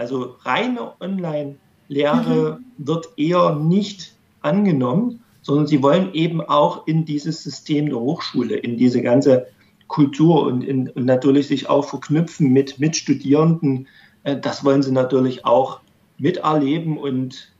Also 0.00 0.36
reine 0.44 0.98
Online-Lehre 0.98 2.58
mhm. 2.58 2.86
wird 2.86 3.10
eher 3.18 3.54
nicht 3.54 4.14
angenommen, 4.40 5.22
sondern 5.42 5.66
sie 5.66 5.82
wollen 5.82 6.14
eben 6.14 6.40
auch 6.40 6.86
in 6.86 7.04
dieses 7.04 7.42
System 7.42 7.84
der 7.84 8.00
Hochschule, 8.00 8.56
in 8.56 8.78
diese 8.78 9.02
ganze 9.02 9.48
Kultur 9.88 10.46
und, 10.46 10.62
in, 10.62 10.88
und 10.88 11.04
natürlich 11.04 11.48
sich 11.48 11.68
auch 11.68 11.84
verknüpfen 11.84 12.50
mit, 12.50 12.78
mit 12.78 12.96
Studierenden. 12.96 13.88
Äh, 14.24 14.40
das 14.40 14.64
wollen 14.64 14.82
sie 14.82 14.92
natürlich 14.92 15.44
auch 15.44 15.80
miterleben 16.16 16.96
und 16.96 17.52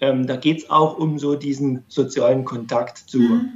ähm, 0.00 0.24
da 0.28 0.36
geht 0.36 0.58
es 0.58 0.70
auch 0.70 0.98
um 0.98 1.18
so 1.18 1.34
diesen 1.34 1.82
sozialen 1.88 2.44
Kontakt 2.44 2.98
zu 2.98 3.18
mhm. 3.18 3.48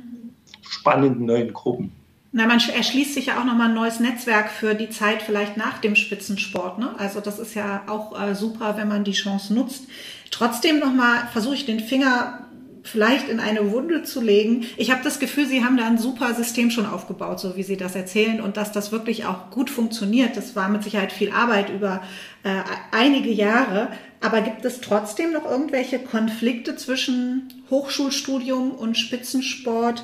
spannenden 0.62 1.26
neuen 1.26 1.52
Gruppen. 1.52 1.92
Na, 2.35 2.47
man 2.47 2.61
erschließt 2.61 3.12
sich 3.12 3.27
ja 3.27 3.38
auch 3.38 3.45
nochmal 3.45 3.68
ein 3.68 3.75
neues 3.75 4.01
Netzwerk 4.01 4.51
für 4.51 4.75
die 4.75 4.88
Zeit 4.88 5.21
vielleicht 5.21 5.59
nach 5.59 5.79
dem 5.79 5.95
Spitzensport. 5.95 6.79
Ne? 6.79 6.95
Also 6.99 7.21
das 7.21 7.38
ist 7.38 7.55
ja 7.55 7.83
auch 7.87 8.18
äh, 8.18 8.35
super, 8.35 8.79
wenn 8.79 8.88
man 8.88 9.05
die 9.05 9.12
Chance 9.12 9.53
nutzt. 9.53 9.85
Trotzdem 10.31 10.79
nochmal 10.79 11.29
versuche 11.33 11.55
ich 11.55 11.66
den 11.66 11.81
Finger 11.81 12.47
vielleicht 12.85 13.29
in 13.29 13.38
eine 13.38 13.71
Wunde 13.71 14.03
zu 14.03 14.21
legen. 14.21 14.64
Ich 14.79 14.90
habe 14.90 15.05
das 15.05 15.18
Gefühl, 15.18 15.47
Sie 15.47 15.62
haben 15.62 15.77
da 15.77 15.87
ein 15.87 15.99
super 15.99 16.35
System 16.35 16.71
schon 16.71 16.87
aufgebaut, 16.87 17.38
so 17.38 17.55
wie 17.57 17.62
Sie 17.62 17.77
das 17.77 17.95
erzählen 17.95 18.40
und 18.40 18.57
dass 18.57 18.73
das 18.73 18.92
wirklich 18.92 19.27
auch 19.27 19.51
gut 19.51 19.71
funktioniert. 19.71 20.37
Das 20.37 20.57
war 20.57 20.71
mit 20.71 20.83
Sicherheit 20.83 21.12
viel 21.12 21.31
Arbeit 21.31 21.68
über 21.68 22.03
äh, 22.45 22.62
einige 22.90 23.31
Jahre. 23.31 23.88
Aber 24.21 24.40
gibt 24.40 24.64
es 24.64 24.81
trotzdem 24.81 25.33
noch 25.33 25.45
irgendwelche 25.45 25.99
Konflikte 25.99 26.77
zwischen 26.77 27.53
Hochschulstudium 27.71 28.71
und 28.71 28.97
Spitzensport, 28.97 30.03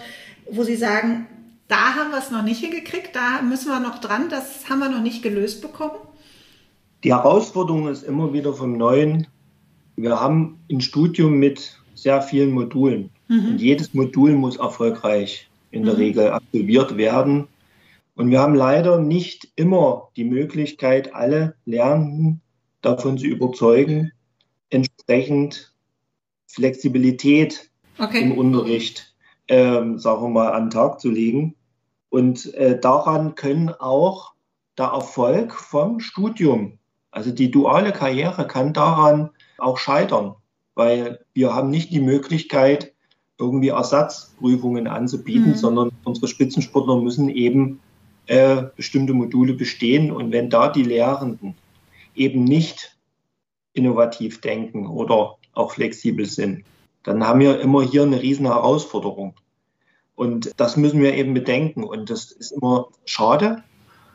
wo 0.51 0.63
Sie 0.63 0.77
sagen, 0.77 1.27
da 1.69 1.95
haben 1.95 2.11
wir 2.11 2.19
es 2.19 2.31
noch 2.31 2.43
nicht 2.43 2.61
hingekriegt, 2.61 3.15
da 3.15 3.43
müssen 3.43 3.69
wir 3.69 3.81
noch 3.81 3.99
dran, 3.99 4.29
das 4.29 4.69
haben 4.69 4.81
wir 4.81 4.89
noch 4.89 5.03
nicht 5.03 5.23
gelöst 5.23 5.63
bekommen. 5.63 5.99
Die 7.05 7.13
Herausforderung 7.13 7.89
ist 7.89 8.03
immer 8.03 8.33
wieder 8.33 8.53
vom 8.53 8.77
Neuen. 8.77 9.29
Wir 9.97 10.21
haben 10.21 10.59
ein 10.71 10.81
Studium 10.81 11.35
mit 11.35 11.79
sehr 11.95 12.23
vielen 12.23 12.51
Modulen. 12.51 13.11
Mhm. 13.29 13.49
Und 13.49 13.61
jedes 13.61 13.95
Modul 13.95 14.33
muss 14.33 14.57
erfolgreich 14.57 15.49
in 15.71 15.85
der 15.85 15.95
mhm. 15.95 16.01
Regel 16.01 16.31
absolviert 16.31 16.97
werden. 16.97 17.47
Und 18.15 18.31
wir 18.31 18.41
haben 18.41 18.55
leider 18.55 18.99
nicht 18.99 19.49
immer 19.55 20.09
die 20.17 20.25
Möglichkeit, 20.25 21.15
alle 21.15 21.55
Lernenden 21.67 22.41
davon 22.81 23.19
zu 23.19 23.27
überzeugen, 23.27 24.13
entsprechend 24.71 25.73
Flexibilität 26.47 27.71
okay. 27.99 28.23
im 28.23 28.33
Unterricht, 28.37 29.15
ähm, 29.47 29.99
sagen 29.99 30.23
wir 30.23 30.29
mal, 30.31 30.53
an 30.53 30.65
den 30.65 30.71
Tag 30.71 31.01
zu 31.01 31.11
legen. 31.11 31.55
Und 32.11 32.55
äh, 32.55 32.79
daran 32.79 33.35
können 33.35 33.71
auch 33.71 34.33
der 34.77 34.87
Erfolg 34.87 35.55
vom 35.55 36.01
Studium, 36.01 36.79
also 37.11 37.31
die 37.33 37.51
duale 37.51 37.93
Karriere 37.93 38.47
kann 38.47 38.73
daran 38.73 39.31
auch 39.59 39.79
scheitern, 39.79 40.35
weil 40.75 41.25
wir 41.35 41.55
haben 41.55 41.71
nicht 41.71 41.91
die 41.91 42.01
Möglichkeit, 42.01 42.93
irgendwie 43.39 43.69
Ersatzprüfungen 43.69 44.87
anzubieten, 44.87 45.51
mhm. 45.51 45.57
sondern 45.57 45.91
unsere 46.05 46.29
Spitzensportler 46.29 47.01
müssen 47.01 47.29
eben 47.29 47.81
äh, 48.27 48.65
bestimmte 48.77 49.15
Module 49.15 49.55
bestehen. 49.55 50.11
Und 50.11 50.33
wenn 50.33 50.51
da 50.51 50.69
die 50.69 50.83
Lehrenden 50.83 51.55
eben 52.15 52.45
nicht 52.45 52.97
innovativ 53.73 54.41
denken 54.41 54.87
oder 54.87 55.37
auch 55.55 55.73
flexibel 55.73 56.27
sind, 56.27 56.65
dann 57.05 57.27
haben 57.27 57.41
wir 57.41 57.61
immer 57.61 57.83
hier 57.83 58.03
eine 58.03 58.21
riesen 58.21 58.47
Herausforderung. 58.47 59.35
Und 60.19 60.51
das 60.57 60.77
müssen 60.77 61.01
wir 61.01 61.15
eben 61.15 61.33
bedenken. 61.33 61.85
Und 61.85 62.11
das 62.11 62.33
ist 62.33 62.51
immer 62.51 62.89
schade, 63.05 63.63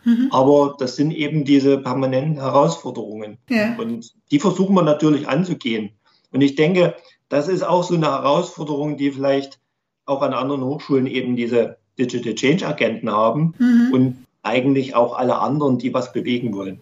mhm. 0.04 0.28
aber 0.32 0.76
das 0.78 0.98
sind 0.98 1.12
eben 1.12 1.46
diese 1.46 1.78
permanenten 1.78 2.42
Herausforderungen. 2.42 3.38
Ja. 3.50 3.78
Und 3.78 4.14
die 4.30 4.40
versuchen 4.40 4.76
wir 4.76 4.82
natürlich 4.82 5.30
anzugehen. 5.30 5.92
Und 6.34 6.42
ich 6.42 6.56
denke, 6.56 6.96
das 7.30 7.48
ist 7.48 7.64
auch 7.64 7.84
so 7.84 7.96
eine 7.96 8.08
Herausforderung, 8.08 8.98
die 8.98 9.14
vielleicht 9.14 9.62
auch 10.06 10.22
an 10.22 10.34
anderen 10.34 10.66
Hochschulen 10.66 11.08
eben 11.08 11.38
diese 11.38 11.78
Digital 11.98 12.36
Change 12.36 12.68
Agenten 12.68 13.10
haben 13.10 13.54
mhm. 13.58 13.90
und 13.94 14.26
eigentlich 14.42 14.96
auch 14.96 15.18
alle 15.18 15.40
anderen, 15.40 15.78
die 15.78 15.94
was 15.94 16.12
bewegen 16.12 16.54
wollen. 16.54 16.82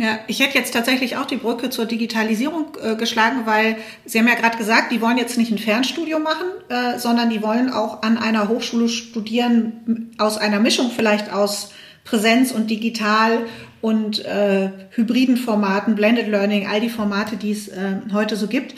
Ja, 0.00 0.20
ich 0.28 0.38
hätte 0.38 0.56
jetzt 0.56 0.72
tatsächlich 0.72 1.16
auch 1.16 1.26
die 1.26 1.36
Brücke 1.36 1.70
zur 1.70 1.84
Digitalisierung 1.84 2.76
äh, 2.80 2.94
geschlagen, 2.94 3.46
weil 3.46 3.76
Sie 4.04 4.20
haben 4.20 4.28
ja 4.28 4.36
gerade 4.36 4.56
gesagt, 4.56 4.92
die 4.92 5.00
wollen 5.00 5.18
jetzt 5.18 5.36
nicht 5.36 5.50
ein 5.50 5.58
Fernstudium 5.58 6.22
machen, 6.22 6.46
äh, 6.68 7.00
sondern 7.00 7.30
die 7.30 7.42
wollen 7.42 7.68
auch 7.68 8.02
an 8.02 8.16
einer 8.16 8.48
Hochschule 8.48 8.88
studieren, 8.88 10.12
aus 10.16 10.38
einer 10.38 10.60
Mischung 10.60 10.92
vielleicht 10.94 11.32
aus 11.32 11.72
Präsenz 12.04 12.52
und 12.52 12.70
digital 12.70 13.40
und 13.80 14.24
äh, 14.24 14.70
hybriden 14.90 15.36
Formaten, 15.36 15.96
Blended 15.96 16.28
Learning, 16.28 16.68
all 16.68 16.80
die 16.80 16.90
Formate, 16.90 17.36
die 17.36 17.50
es 17.50 17.66
äh, 17.66 17.96
heute 18.12 18.36
so 18.36 18.46
gibt. 18.46 18.76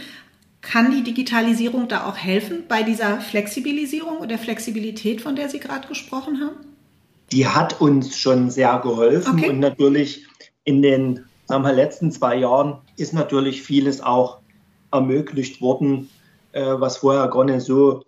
Kann 0.63 0.91
die 0.91 1.03
Digitalisierung 1.03 1.89
da 1.89 2.07
auch 2.07 2.17
helfen 2.17 2.65
bei 2.67 2.83
dieser 2.83 3.21
Flexibilisierung 3.21 4.19
oder 4.19 4.39
Flexibilität, 4.39 5.21
von 5.21 5.37
der 5.37 5.51
Sie 5.51 5.61
gerade 5.61 5.87
gesprochen 5.87 6.41
haben? 6.41 6.57
Die 7.31 7.47
hat 7.47 7.79
uns 7.81 8.17
schon 8.17 8.51
sehr 8.51 8.79
geholfen 8.83 9.39
okay. 9.39 9.51
und 9.51 9.61
natürlich 9.61 10.27
in 10.71 10.83
den 10.83 11.25
sagen 11.47 11.65
wir, 11.65 11.73
letzten 11.73 12.13
zwei 12.13 12.37
Jahren 12.37 12.79
ist 12.97 13.13
natürlich 13.13 13.63
vieles 13.63 14.01
auch 14.01 14.39
ermöglicht 14.93 15.61
worden, 15.61 16.09
äh, 16.53 16.63
was 16.63 16.99
vorher 16.99 17.27
gar 17.27 17.45
nicht 17.45 17.63
so 17.63 18.05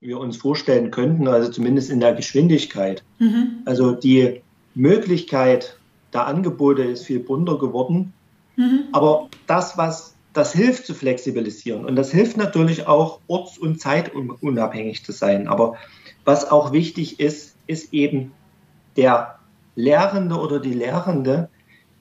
wir 0.00 0.18
uns 0.18 0.36
vorstellen 0.36 0.90
könnten, 0.90 1.28
also 1.28 1.48
zumindest 1.48 1.90
in 1.90 2.00
der 2.00 2.12
Geschwindigkeit. 2.12 3.04
Mhm. 3.20 3.62
Also 3.66 3.92
die 3.92 4.42
Möglichkeit 4.74 5.78
der 6.12 6.26
Angebote 6.26 6.82
ist 6.82 7.06
viel 7.06 7.20
bunter 7.20 7.56
geworden. 7.56 8.12
Mhm. 8.56 8.86
Aber 8.90 9.28
das, 9.46 9.78
was 9.78 10.16
das 10.32 10.52
hilft 10.52 10.86
zu 10.86 10.94
flexibilisieren 10.94 11.84
und 11.84 11.94
das 11.94 12.10
hilft 12.10 12.36
natürlich 12.36 12.88
auch 12.88 13.20
orts- 13.28 13.58
und 13.58 13.80
zeitunabhängig 13.80 15.04
zu 15.04 15.12
sein. 15.12 15.46
Aber 15.46 15.76
was 16.24 16.50
auch 16.50 16.72
wichtig 16.72 17.20
ist, 17.20 17.54
ist 17.68 17.92
eben 17.94 18.32
der 18.96 19.38
Lehrende 19.76 20.34
oder 20.34 20.58
die 20.58 20.72
Lehrende, 20.72 21.48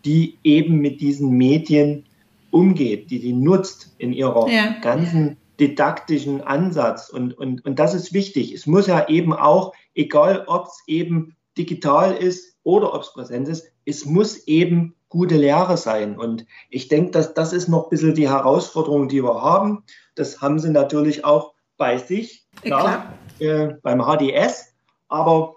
die 0.05 0.37
eben 0.43 0.77
mit 0.77 1.01
diesen 1.01 1.31
Medien 1.31 2.05
umgeht, 2.51 3.09
die 3.11 3.19
die 3.19 3.33
nutzt 3.33 3.95
in 3.97 4.13
ihrer 4.13 4.49
ja. 4.49 4.75
ganzen 4.81 5.37
didaktischen 5.59 6.41
Ansatz. 6.41 7.09
Und, 7.09 7.37
und, 7.37 7.63
und 7.65 7.79
das 7.79 7.93
ist 7.93 8.13
wichtig. 8.13 8.51
Es 8.53 8.65
muss 8.65 8.87
ja 8.87 9.07
eben 9.07 9.33
auch, 9.33 9.73
egal 9.93 10.43
ob 10.47 10.65
es 10.65 10.83
eben 10.87 11.35
digital 11.57 12.13
ist 12.13 12.57
oder 12.63 12.93
ob 12.93 13.01
es 13.01 13.13
Präsenz 13.13 13.49
ist, 13.49 13.71
es 13.85 14.05
muss 14.05 14.47
eben 14.47 14.95
gute 15.09 15.35
Lehre 15.35 15.77
sein. 15.77 16.17
Und 16.17 16.45
ich 16.69 16.87
denke, 16.87 17.11
dass 17.11 17.33
das 17.33 17.53
ist 17.53 17.67
noch 17.67 17.85
ein 17.85 17.89
bisschen 17.89 18.15
die 18.15 18.29
Herausforderung, 18.29 19.07
die 19.07 19.23
wir 19.23 19.41
haben. 19.41 19.83
Das 20.15 20.41
haben 20.41 20.59
sie 20.59 20.69
natürlich 20.69 21.25
auch 21.25 21.53
bei 21.77 21.97
sich, 21.97 22.45
klar, 22.61 23.13
äh, 23.39 23.69
beim 23.81 24.01
HDS. 24.01 24.73
Aber 25.09 25.55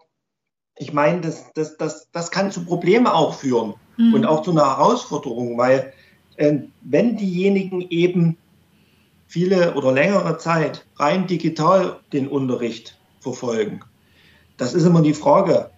ich 0.76 0.92
meine, 0.92 1.20
das, 1.20 1.52
das, 1.54 1.76
das, 1.76 2.08
das 2.12 2.30
kann 2.30 2.50
zu 2.50 2.64
Problemen 2.64 3.06
auch 3.06 3.34
führen 3.34 3.74
mhm. 3.96 4.14
und 4.14 4.26
auch 4.26 4.42
zu 4.42 4.50
einer 4.50 4.66
Herausforderung, 4.66 5.56
weil 5.56 5.92
äh, 6.36 6.58
wenn 6.82 7.16
diejenigen 7.16 7.80
eben 7.90 8.36
viele 9.26 9.74
oder 9.74 9.92
längere 9.92 10.38
Zeit 10.38 10.86
rein 10.96 11.26
digital 11.26 12.00
den 12.12 12.28
Unterricht 12.28 12.98
verfolgen, 13.20 13.80
das 14.56 14.74
ist 14.74 14.84
immer 14.84 15.02
die 15.02 15.14
Frage, 15.14 15.70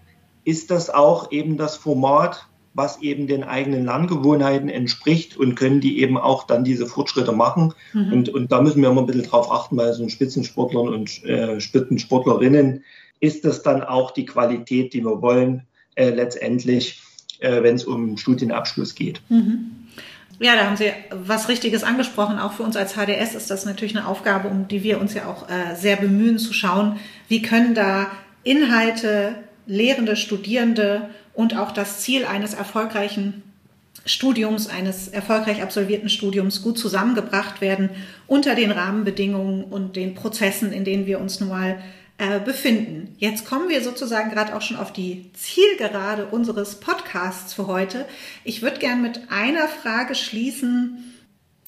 ist 0.45 0.71
das 0.71 0.91
auch 0.91 1.33
eben 1.33 1.57
das 1.57 1.77
Format, 1.77 2.47
was 2.73 3.01
eben 3.01 3.27
den 3.27 3.43
eigenen 3.43 3.87
Lerngewohnheiten 3.87 4.69
entspricht 4.69 5.37
und 5.37 5.55
können 5.55 5.81
die 5.81 6.01
eben 6.01 6.19
auch 6.19 6.45
dann 6.45 6.63
diese 6.63 6.87
Fortschritte 6.87 7.33
machen. 7.33 7.73
Mhm. 7.95 8.13
Und, 8.13 8.29
und 8.29 8.53
da 8.53 8.61
müssen 8.61 8.83
wir 8.83 8.91
immer 8.91 9.01
ein 9.01 9.07
bisschen 9.07 9.25
drauf 9.25 9.51
achten, 9.51 9.79
weil 9.79 9.95
so 9.95 10.03
ein 10.03 10.11
Spitzensportlern 10.11 10.89
und 10.89 11.25
äh, 11.25 11.59
Spitzensportlerinnen 11.59 12.85
ist 13.21 13.45
das 13.45 13.63
dann 13.63 13.83
auch 13.83 14.11
die 14.11 14.27
Qualität, 14.27 14.93
die 14.93 15.03
wir 15.03 15.23
wollen, 15.23 15.63
äh, 15.95 16.11
letztendlich, 16.11 17.01
äh, 17.41 17.63
wenn 17.63 17.77
es 17.77 17.85
um 17.85 18.17
Studienabschluss 18.17 18.95
geht. 18.95 19.21
Mhm. 19.29 19.71
Ja, 20.39 20.55
da 20.55 20.67
haben 20.67 20.77
Sie 20.77 20.93
was 21.11 21.49
Richtiges 21.49 21.83
angesprochen. 21.83 22.39
Auch 22.39 22.53
für 22.53 22.63
uns 22.63 22.77
als 22.77 22.95
HDS 22.95 23.35
ist 23.35 23.51
das 23.51 23.65
natürlich 23.65 23.97
eine 23.97 24.07
Aufgabe, 24.07 24.49
um 24.49 24.69
die 24.69 24.83
wir 24.83 25.01
uns 25.01 25.15
ja 25.15 25.27
auch 25.27 25.49
äh, 25.49 25.75
sehr 25.77 25.97
bemühen, 25.97 26.39
zu 26.39 26.53
schauen, 26.53 26.99
wie 27.29 27.41
können 27.41 27.75
da 27.75 28.11
Inhalte, 28.43 29.35
Lehrende, 29.67 30.15
Studierende 30.15 31.09
und 31.33 31.57
auch 31.57 31.73
das 31.73 32.01
Ziel 32.01 32.25
eines 32.25 32.55
erfolgreichen 32.55 33.43
Studiums, 34.05 34.69
eines 34.69 35.09
erfolgreich 35.09 35.63
absolvierten 35.63 36.09
Studiums 36.09 36.63
gut 36.63 36.79
zusammengebracht 36.79 37.61
werden 37.61 37.91
unter 38.27 38.55
den 38.55 38.71
Rahmenbedingungen 38.71 39.65
und 39.65 39.97
den 39.97 40.15
Prozessen, 40.15 40.73
in 40.73 40.85
denen 40.85 41.07
wir 41.07 41.19
uns 41.19 41.41
nun 41.41 41.49
mal 41.49 41.79
äh, 42.19 42.41
befinden. 42.41 43.15
Jetzt 43.19 43.45
kommen 43.45 43.69
wir 43.69 43.83
sozusagen 43.83 44.31
gerade 44.31 44.57
auch 44.57 44.63
schon 44.63 44.79
auf 44.79 44.93
die 44.93 45.31
Zielgerade 45.35 46.27
unseres 46.27 46.77
Podcasts 46.81 47.53
für 47.53 47.67
heute. 47.67 48.07
Ich 48.43 48.63
würde 48.63 48.79
gern 48.79 49.03
mit 49.03 49.31
einer 49.31 49.69
Frage 49.69 50.15
schließen, 50.15 51.13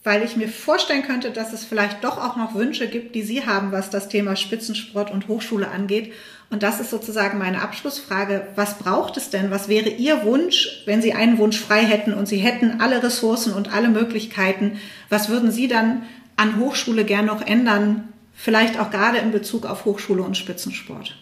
weil 0.05 0.23
ich 0.23 0.37
mir 0.37 0.49
vorstellen 0.49 1.03
könnte, 1.03 1.33
dass 1.33 1.53
es 1.53 1.67
vielleicht 1.67 2.03
doch 2.03 2.17
auch 2.17 2.37
noch 2.37 2.55
Wünsche 2.55 2.89
gibt, 2.89 3.15
die 3.15 3.23
Sie 3.23 3.45
haben, 3.45 3.73
was 3.73 3.91
das 3.91 4.09
Thema 4.09 4.37
Spitzensport 4.37 5.11
und 5.11 5.29
Hochschule 5.29 5.69
angeht. 5.69 6.15
Und 6.49 6.63
das 6.63 6.81
ist 6.81 6.89
sozusagen 6.89 7.37
meine 7.37 7.61
Abschlussfrage. 7.61 8.47
Was 8.55 8.79
braucht 8.79 9.19
es 9.19 9.29
denn? 9.29 9.51
Was 9.51 9.69
wäre 9.69 9.91
Ihr 9.91 10.25
Wunsch, 10.25 10.83
wenn 10.87 11.03
Sie 11.03 11.13
einen 11.13 11.37
Wunsch 11.37 11.61
frei 11.61 11.85
hätten 11.85 12.15
und 12.15 12.27
Sie 12.27 12.39
hätten 12.39 12.81
alle 12.81 13.03
Ressourcen 13.03 13.53
und 13.53 13.75
alle 13.75 13.89
Möglichkeiten? 13.89 14.79
Was 15.11 15.29
würden 15.29 15.51
Sie 15.51 15.69
dann 15.69 16.05
an 16.37 16.59
Hochschule 16.59 17.05
gern 17.05 17.27
noch 17.27 17.43
ändern, 17.43 18.09
vielleicht 18.39 18.79
auch 18.79 18.91
gerade 18.91 19.19
in 19.19 19.33
Bezug 19.33 19.67
auf 19.67 19.85
Hochschule 19.85 20.23
und 20.23 20.37
Spitzensport? 20.37 21.17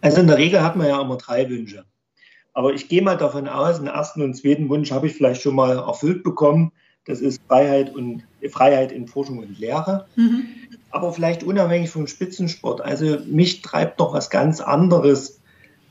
Also 0.00 0.20
in 0.20 0.26
der 0.26 0.38
Regel 0.38 0.62
hat 0.62 0.76
man 0.76 0.88
ja 0.88 1.00
immer 1.00 1.16
drei 1.16 1.48
Wünsche. 1.48 1.84
Aber 2.52 2.74
ich 2.74 2.88
gehe 2.88 3.00
mal 3.00 3.16
davon 3.16 3.46
aus, 3.48 3.78
den 3.78 3.86
ersten 3.86 4.22
und 4.22 4.34
zweiten 4.34 4.68
Wunsch 4.68 4.90
habe 4.90 5.06
ich 5.06 5.14
vielleicht 5.14 5.40
schon 5.40 5.54
mal 5.54 5.78
erfüllt 5.78 6.24
bekommen. 6.24 6.72
Das 7.04 7.20
ist 7.20 7.40
Freiheit 7.46 7.94
und 7.94 8.24
Freiheit 8.50 8.90
in 8.90 9.06
Forschung 9.06 9.38
und 9.38 9.58
Lehre. 9.58 10.06
Mhm. 10.16 10.48
Aber 10.90 11.12
vielleicht 11.12 11.44
unabhängig 11.44 11.90
vom 11.90 12.08
Spitzensport. 12.08 12.80
Also 12.80 13.18
mich 13.26 13.62
treibt 13.62 14.00
noch 14.00 14.12
was 14.12 14.30
ganz 14.30 14.60
anderes 14.60 15.40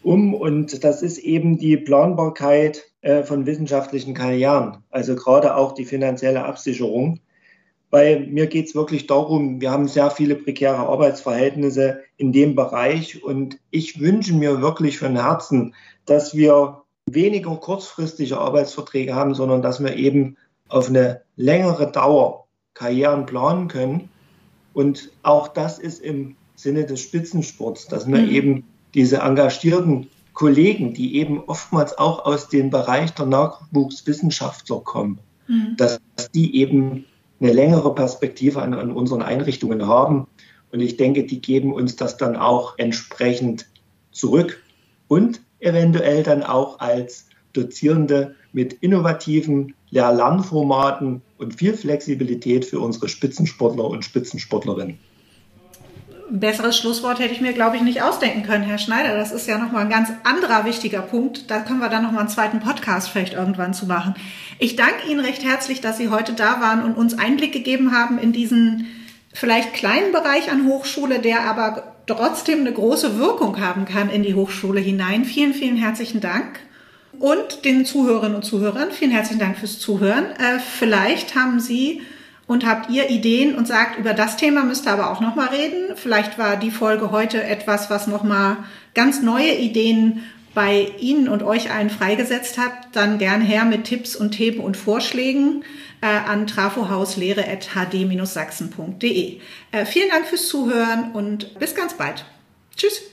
um 0.03 0.33
und 0.33 0.83
das 0.83 1.01
ist 1.01 1.17
eben 1.17 1.57
die 1.57 1.77
Planbarkeit 1.77 2.83
äh, 3.01 3.23
von 3.23 3.45
wissenschaftlichen 3.45 4.13
Karrieren. 4.13 4.77
Also 4.89 5.15
gerade 5.15 5.55
auch 5.55 5.73
die 5.73 5.85
finanzielle 5.85 6.43
Absicherung 6.43 7.21
weil 7.91 8.27
mir 8.27 8.47
geht 8.47 8.67
es 8.67 8.75
wirklich 8.75 9.07
darum, 9.07 9.61
wir 9.61 9.71
haben 9.71 9.87
sehr 9.87 10.11
viele 10.11 10.35
prekäre 10.35 10.77
Arbeitsverhältnisse 10.77 12.01
in 12.17 12.31
dem 12.31 12.55
Bereich 12.55 13.23
und 13.23 13.57
ich 13.71 13.99
wünsche 13.99 14.33
mir 14.33 14.61
wirklich 14.61 14.99
von 14.99 15.15
Herzen, 15.15 15.73
dass 16.05 16.35
wir 16.35 16.83
weniger 17.07 17.55
kurzfristige 17.55 18.37
Arbeitsverträge 18.37 19.15
haben, 19.15 19.33
sondern 19.33 19.61
dass 19.61 19.83
wir 19.83 19.95
eben 19.95 20.37
auf 20.67 20.89
eine 20.89 21.21
längere 21.35 21.91
Dauer 21.91 22.45
Karrieren 22.73 23.25
planen 23.25 23.67
können. 23.67 24.09
Und 24.73 25.11
auch 25.23 25.47
das 25.47 25.79
ist 25.79 25.99
im 25.99 26.35
Sinne 26.55 26.85
des 26.85 27.01
Spitzensports, 27.01 27.87
dass 27.87 28.07
wir 28.07 28.19
mhm. 28.19 28.29
eben 28.29 28.63
diese 28.93 29.17
engagierten 29.17 30.09
Kollegen, 30.33 30.93
die 30.93 31.17
eben 31.17 31.43
oftmals 31.45 31.97
auch 31.97 32.25
aus 32.25 32.47
dem 32.47 32.69
Bereich 32.69 33.11
der 33.11 33.25
Nachwuchswissenschaftler 33.25 34.79
kommen, 34.81 35.19
mhm. 35.47 35.75
dass 35.75 35.99
die 36.33 36.55
eben 36.55 37.05
eine 37.39 37.53
längere 37.53 37.93
Perspektive 37.95 38.61
an, 38.61 38.73
an 38.73 38.91
unseren 38.91 39.21
Einrichtungen 39.21 39.87
haben. 39.87 40.27
Und 40.71 40.81
ich 40.81 40.97
denke, 40.97 41.23
die 41.23 41.41
geben 41.41 41.73
uns 41.73 41.95
das 41.95 42.17
dann 42.17 42.35
auch 42.35 42.77
entsprechend 42.77 43.67
zurück 44.11 44.61
und 45.07 45.41
eventuell 45.59 46.23
dann 46.23 46.43
auch 46.43 46.79
als 46.79 47.27
Dozierende 47.53 48.35
mit 48.53 48.73
innovativen 48.73 49.73
Lehr-Lernformaten 49.89 51.21
und 51.37 51.55
viel 51.55 51.75
Flexibilität 51.75 52.65
für 52.65 52.79
unsere 52.79 53.09
Spitzensportler 53.09 53.85
und 53.85 54.05
Spitzensportlerinnen 54.05 54.99
ein 56.31 56.39
besseres 56.39 56.77
Schlusswort 56.77 57.19
hätte 57.19 57.33
ich 57.33 57.41
mir, 57.41 57.53
glaube 57.53 57.75
ich, 57.75 57.81
nicht 57.81 58.01
ausdenken 58.01 58.43
können, 58.43 58.63
Herr 58.63 58.77
Schneider. 58.77 59.15
Das 59.15 59.31
ist 59.31 59.47
ja 59.47 59.57
nochmal 59.57 59.83
ein 59.83 59.89
ganz 59.89 60.09
anderer 60.23 60.65
wichtiger 60.65 61.01
Punkt. 61.01 61.49
Da 61.49 61.59
können 61.59 61.79
wir 61.79 61.89
dann 61.89 62.03
nochmal 62.03 62.21
einen 62.21 62.29
zweiten 62.29 62.59
Podcast 62.59 63.09
vielleicht 63.09 63.33
irgendwann 63.33 63.73
zu 63.73 63.87
machen. 63.87 64.13
Ich 64.59 64.75
danke 64.75 65.09
Ihnen 65.09 65.19
recht 65.19 65.43
herzlich, 65.43 65.81
dass 65.81 65.97
Sie 65.97 66.09
heute 66.09 66.33
da 66.33 66.61
waren 66.61 66.83
und 66.83 66.95
uns 66.95 67.17
Einblick 67.17 67.51
gegeben 67.51 67.93
haben 67.93 68.19
in 68.19 68.31
diesen 68.31 68.87
vielleicht 69.33 69.73
kleinen 69.73 70.11
Bereich 70.11 70.51
an 70.51 70.67
Hochschule, 70.67 71.19
der 71.19 71.41
aber 71.41 71.95
trotzdem 72.05 72.59
eine 72.61 72.73
große 72.73 73.17
Wirkung 73.17 73.59
haben 73.59 73.85
kann 73.85 74.09
in 74.09 74.23
die 74.23 74.35
Hochschule 74.35 74.79
hinein. 74.79 75.25
Vielen, 75.25 75.53
vielen 75.53 75.77
herzlichen 75.77 76.21
Dank. 76.21 76.59
Und 77.17 77.65
den 77.65 77.85
Zuhörerinnen 77.85 78.35
und 78.35 78.43
Zuhörern 78.43 78.91
vielen 78.91 79.11
herzlichen 79.11 79.39
Dank 79.39 79.57
fürs 79.57 79.79
Zuhören. 79.79 80.25
Äh, 80.37 80.59
vielleicht 80.59 81.35
haben 81.35 81.59
Sie 81.59 82.01
Und 82.49 82.65
habt 82.65 82.89
ihr 82.89 83.09
Ideen 83.11 83.53
und 83.53 83.67
sagt, 83.67 83.99
über 83.99 84.15
das 84.15 84.35
Thema 84.35 84.63
müsst 84.63 84.87
ihr 84.87 84.93
aber 84.93 85.11
auch 85.11 85.21
nochmal 85.21 85.49
reden. 85.49 85.95
Vielleicht 85.95 86.39
war 86.39 86.57
die 86.57 86.71
Folge 86.71 87.11
heute 87.11 87.43
etwas, 87.43 87.91
was 87.91 88.07
nochmal 88.07 88.57
ganz 88.95 89.21
neue 89.21 89.53
Ideen 89.53 90.23
bei 90.55 90.91
Ihnen 90.97 91.29
und 91.29 91.43
euch 91.43 91.71
allen 91.71 91.91
freigesetzt 91.91 92.57
hat, 92.57 92.71
dann 92.93 93.19
gern 93.19 93.41
her 93.41 93.65
mit 93.65 93.83
Tipps 93.83 94.15
und 94.15 94.31
Themen 94.31 94.61
und 94.61 94.77
Vorschlägen 94.77 95.63
äh, 96.01 96.07
an 96.07 96.47
trafohauslehre.hd-sachsen.de. 96.47 99.41
Äh, 99.71 99.85
vielen 99.85 100.09
Dank 100.09 100.25
fürs 100.25 100.47
Zuhören 100.47 101.11
und 101.11 101.59
bis 101.59 101.75
ganz 101.75 101.93
bald. 101.93 102.25
Tschüss. 102.75 103.03